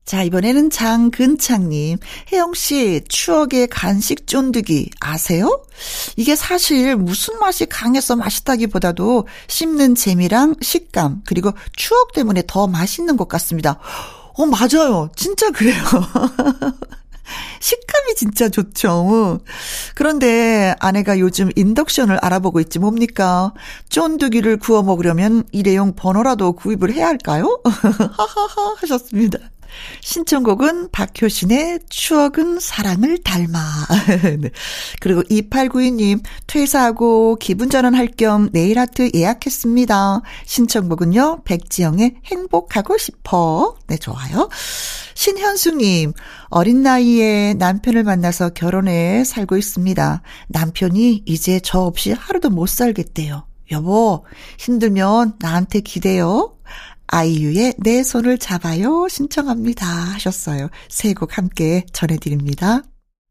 자, 0.06 0.24
이번에는 0.24 0.70
장근창님. 0.70 1.98
혜영씨, 2.32 3.06
추억의 3.08 3.68
간식 3.68 4.28
쫀득이 4.28 4.90
아세요? 5.00 5.64
이게 6.16 6.36
사실 6.36 6.96
무슨 6.96 7.40
맛이 7.40 7.66
강해서 7.66 8.16
맛있다기 8.16 8.68
보다도 8.68 9.28
씹는 9.48 9.96
재미랑 9.96 10.56
식감, 10.62 11.24
그리고 11.26 11.52
추억 11.76 12.14
때문에 12.14 12.44
더 12.46 12.68
맛있는 12.68 13.18
것 13.18 13.28
같습니다. 13.28 13.80
어, 14.34 14.46
맞아요. 14.46 15.10
진짜 15.16 15.50
그래요. 15.50 15.82
식감이 17.60 18.16
진짜 18.16 18.50
좋죠. 18.50 19.40
그런데 19.96 20.76
아내가 20.80 21.20
요즘 21.20 21.50
인덕션을 21.56 22.18
알아보고 22.22 22.60
있지 22.60 22.80
뭡니까? 22.80 23.54
쫀득이를 23.90 24.58
구워 24.58 24.84
먹으려면 24.84 25.44
일회용 25.52 25.94
버너라도 25.96 26.54
구입을 26.54 26.92
해야 26.94 27.08
할까요? 27.08 27.62
하하하 27.66 28.76
하셨습니다. 28.78 29.40
신청곡은 30.02 30.90
박효신의 30.92 31.80
추억은 31.90 32.60
사랑을 32.60 33.18
닮아. 33.20 33.60
네. 34.40 34.50
그리고 35.00 35.22
2892님, 35.24 36.24
퇴사하고 36.48 37.38
기분 37.38 37.70
전환할 37.70 38.10
겸 38.18 38.50
네일 38.52 38.80
아트 38.80 39.10
예약했습니다. 39.14 40.22
신청곡은요, 40.46 41.44
백지영의 41.44 42.16
행복하고 42.26 42.98
싶어. 42.98 43.76
네, 43.88 43.98
좋아요. 43.98 44.50
신현수님, 45.16 46.14
어린 46.50 46.82
나이에 46.82 47.54
남편을 47.54 48.04
만나서 48.04 48.50
결혼해 48.50 49.24
살고 49.24 49.58
있습니다. 49.58 50.22
남편이 50.48 51.24
이제 51.26 51.60
저 51.64 51.82
없이 51.82 52.12
하루도 52.12 52.50
못 52.50 52.68
살겠대요. 52.68 53.46
여보, 53.72 54.26
힘들면 54.58 55.36
나한테 55.40 55.82
기대요. 55.82 56.58
아이유의 57.12 57.76
내 57.78 58.04
손을 58.04 58.38
잡아요 58.38 59.08
신청합니다 59.10 59.86
하셨어요. 59.86 60.70
세 60.90 61.09
곡 61.09 61.38
함께 61.38 61.86
전해드립니다. 61.94 62.82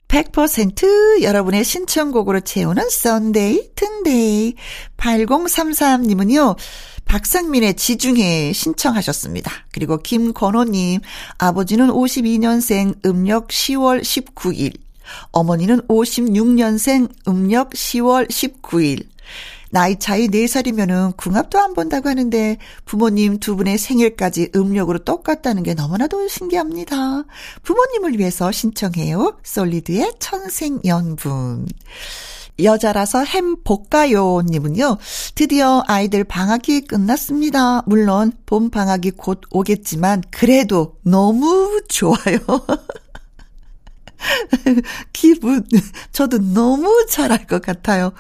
100% 0.09 1.23
여러분의 1.23 1.65
신청곡으로 1.65 2.41
채우는 2.41 2.89
Sunday 2.91 3.71
튼day 3.77 4.55
8033님은요. 4.97 6.57
박상민의 7.05 7.75
지중해 7.75 8.53
신청하셨습니다. 8.53 9.51
그리고 9.73 9.99
김건호님 9.99 11.01
아버지는 11.39 11.89
52년생 11.89 13.05
음력 13.07 13.49
10월 13.49 14.03
19일 14.03 14.77
어머니는 15.33 15.81
56년생 15.89 17.09
음력 17.29 17.71
10월 17.71 18.29
19일 18.29 19.07
나이 19.71 19.99
차이 19.99 20.29
4살이면은 20.29 21.17
궁합도 21.17 21.59
안 21.59 21.75
본다고 21.75 22.09
하는데 22.09 22.59
부모님 22.85 23.39
두 23.39 23.57
분의 23.57 23.79
생일까지 23.79 24.51
음력으로 24.55 25.01
똑같다는 25.01 25.63
게 25.63 25.75
너무나도 25.75 26.29
신기합니다. 26.29 27.25
부모님을 27.63 28.19
위해서 28.19 28.51
신청해요. 28.53 29.39
솔리드의 29.43 30.13
천생연분. 30.19 31.67
여자라서 32.63 33.25
햄 33.25 33.57
볶아요 33.63 34.43
님은요. 34.43 34.99
드디어 35.35 35.83
아이들 35.87 36.25
방학이 36.25 36.83
끝났습니다. 36.83 37.83
물론 37.87 38.33
봄 38.47 38.71
방학이 38.71 39.13
곧 39.13 39.41
오겠지만 39.51 40.23
그래도 40.31 40.97
너무 41.03 41.81
좋아요. 41.89 42.39
기분, 45.13 45.67
저도 46.13 46.39
너무 46.39 47.07
잘할 47.09 47.47
것 47.47 47.63
같아요. 47.63 48.13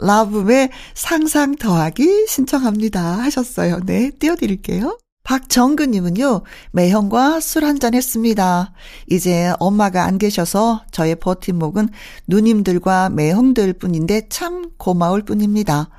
라붐의 0.00 0.70
상상 0.94 1.56
더하기 1.56 2.26
신청합니다. 2.28 3.18
하셨어요. 3.18 3.80
네, 3.84 4.10
띄워드릴게요. 4.10 4.98
박정근님은요, 5.28 6.42
매형과 6.72 7.40
술 7.40 7.64
한잔 7.64 7.92
했습니다. 7.92 8.72
이제 9.10 9.52
엄마가 9.58 10.04
안 10.04 10.16
계셔서 10.16 10.84
저의 10.90 11.16
버팀목은 11.16 11.90
누님들과 12.26 13.10
매형들 13.10 13.74
뿐인데 13.74 14.28
참 14.30 14.70
고마울 14.78 15.22
뿐입니다. 15.22 15.90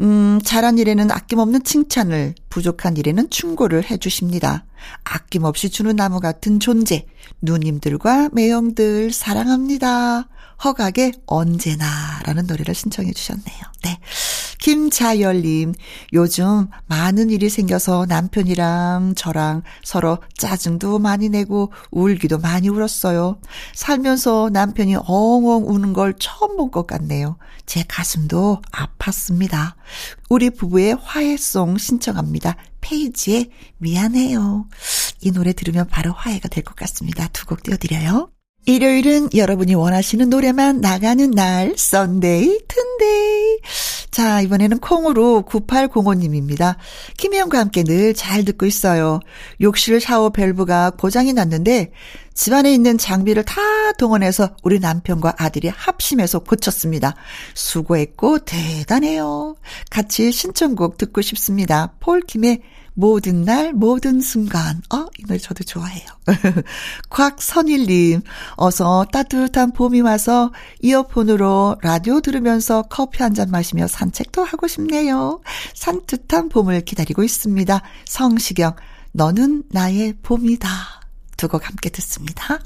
음, 0.00 0.40
잘한 0.44 0.78
일에는 0.78 1.10
아낌없는 1.10 1.64
칭찬을, 1.64 2.34
부족한 2.50 2.96
일에는 2.96 3.30
충고를 3.30 3.90
해 3.90 3.96
주십니다. 3.96 4.64
아낌없이 5.04 5.70
주는 5.70 5.96
나무 5.96 6.20
같은 6.20 6.60
존재, 6.60 7.06
누님들과 7.40 8.30
매형들 8.32 9.12
사랑합니다. 9.12 10.28
허각의 10.64 11.12
언제나라는 11.26 12.46
노래를 12.46 12.74
신청해 12.74 13.12
주셨네요. 13.12 13.62
네. 13.84 13.98
김자열님, 14.66 15.74
요즘 16.12 16.66
많은 16.86 17.30
일이 17.30 17.48
생겨서 17.48 18.04
남편이랑 18.08 19.14
저랑 19.14 19.62
서로 19.84 20.18
짜증도 20.36 20.98
많이 20.98 21.28
내고 21.28 21.72
울기도 21.92 22.38
많이 22.38 22.68
울었어요. 22.68 23.38
살면서 23.76 24.50
남편이 24.52 24.96
엉엉 24.96 25.68
우는 25.68 25.92
걸 25.92 26.14
처음 26.18 26.56
본 26.56 26.72
것 26.72 26.88
같네요. 26.88 27.38
제 27.64 27.84
가슴도 27.86 28.60
아팠습니다. 28.72 29.74
우리 30.30 30.50
부부의 30.50 30.96
화해송 31.00 31.78
신청합니다. 31.78 32.56
페이지의 32.80 33.50
미안해요. 33.78 34.66
이 35.20 35.30
노래 35.30 35.52
들으면 35.52 35.86
바로 35.86 36.12
화해가 36.12 36.48
될 36.48 36.64
것 36.64 36.74
같습니다. 36.74 37.28
두 37.28 37.46
곡 37.46 37.62
띄워드려요. 37.62 38.30
일요일은 38.68 39.28
여러분이 39.32 39.76
원하시는 39.76 40.28
노래만 40.28 40.80
나가는 40.80 41.30
날, 41.30 41.74
Sunday, 41.78 42.62
튼day. 42.66 43.58
자, 44.16 44.40
이번에는 44.40 44.78
콩으로 44.78 45.44
9805님입니다. 45.46 46.76
김혜영과 47.18 47.58
함께 47.58 47.82
늘 47.84 48.14
잘 48.14 48.46
듣고 48.46 48.64
있어요. 48.64 49.20
욕실 49.60 50.00
샤워 50.00 50.30
밸브가 50.30 50.92
고장이 50.98 51.34
났는데 51.34 51.92
집안에 52.36 52.72
있는 52.72 52.98
장비를 52.98 53.44
다 53.44 53.60
동원해서 53.98 54.50
우리 54.62 54.78
남편과 54.78 55.36
아들이 55.38 55.68
합심해서 55.68 56.40
고쳤습니다. 56.40 57.16
수고했고 57.54 58.40
대단해요. 58.40 59.56
같이 59.90 60.30
신청곡 60.30 60.98
듣고 60.98 61.22
싶습니다. 61.22 61.94
폴킴의 62.00 62.60
모든 62.92 63.42
날, 63.42 63.72
모든 63.72 64.20
순간. 64.20 64.80
어, 64.94 65.06
이 65.18 65.24
노래 65.26 65.38
저도 65.38 65.64
좋아해요. 65.64 66.06
곽선일님, 67.10 68.22
어서 68.56 69.06
따뜻한 69.12 69.72
봄이 69.72 70.00
와서 70.02 70.52
이어폰으로 70.82 71.76
라디오 71.82 72.20
들으면서 72.20 72.82
커피 72.82 73.22
한 73.22 73.34
잔 73.34 73.50
마시며 73.50 73.86
산책도 73.86 74.44
하고 74.44 74.66
싶네요. 74.66 75.40
산뜻한 75.74 76.48
봄을 76.48 76.82
기다리고 76.82 77.22
있습니다. 77.22 77.82
성시경, 78.06 78.74
너는 79.12 79.64
나의 79.70 80.14
봄이다. 80.22 81.05
두 81.36 81.48
곡 81.48 81.66
함께 81.68 81.90
듣습니다. 81.90 82.58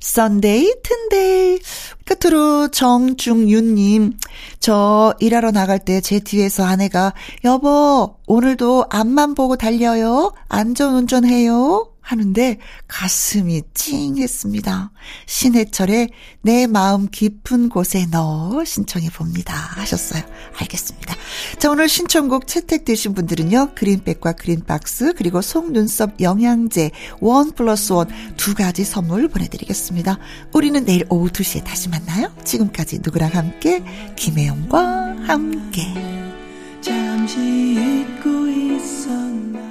Sunday 0.00 0.74
튼day 0.82 1.58
끝으로 2.04 2.68
정중윤님 2.68 4.16
저 4.60 5.12
일하러 5.18 5.50
나갈 5.50 5.80
때 5.80 6.00
제 6.00 6.20
뒤에서 6.20 6.64
아내가 6.64 7.12
여보 7.44 8.16
오늘도 8.26 8.86
앞만 8.90 9.34
보고 9.34 9.56
달려요? 9.56 10.32
안전운전해요 10.48 11.92
하는데 12.08 12.58
가슴이 12.86 13.62
찡했습니다. 13.74 14.90
신해철의 15.26 16.10
내 16.42 16.66
마음 16.66 17.08
깊은 17.08 17.68
곳의 17.68 18.06
너 18.10 18.64
신청해 18.64 19.10
봅니다. 19.10 19.54
하셨어요. 19.54 20.22
알겠습니다. 20.56 21.14
자, 21.58 21.70
오늘 21.70 21.88
신청곡 21.88 22.46
채택되신 22.46 23.14
분들은요. 23.14 23.72
그린백과 23.74 24.32
그린박스 24.32 25.14
그리고 25.14 25.40
속눈썹 25.42 26.20
영양제 26.20 26.90
원 27.20 27.52
플러스 27.52 27.92
원 27.92 28.08
두 28.36 28.54
가지 28.54 28.84
선물 28.84 29.28
보내드리겠습니다. 29.28 30.18
우리는 30.52 30.84
내일 30.84 31.04
오후 31.10 31.28
2시에 31.28 31.64
다시 31.64 31.88
만나요. 31.88 32.32
지금까지 32.44 33.00
누구랑 33.02 33.30
함께 33.34 33.82
김혜영과 34.16 35.16
함께 35.26 35.82
잠시 36.80 37.38
잊고 37.40 38.48
있었나 38.48 39.67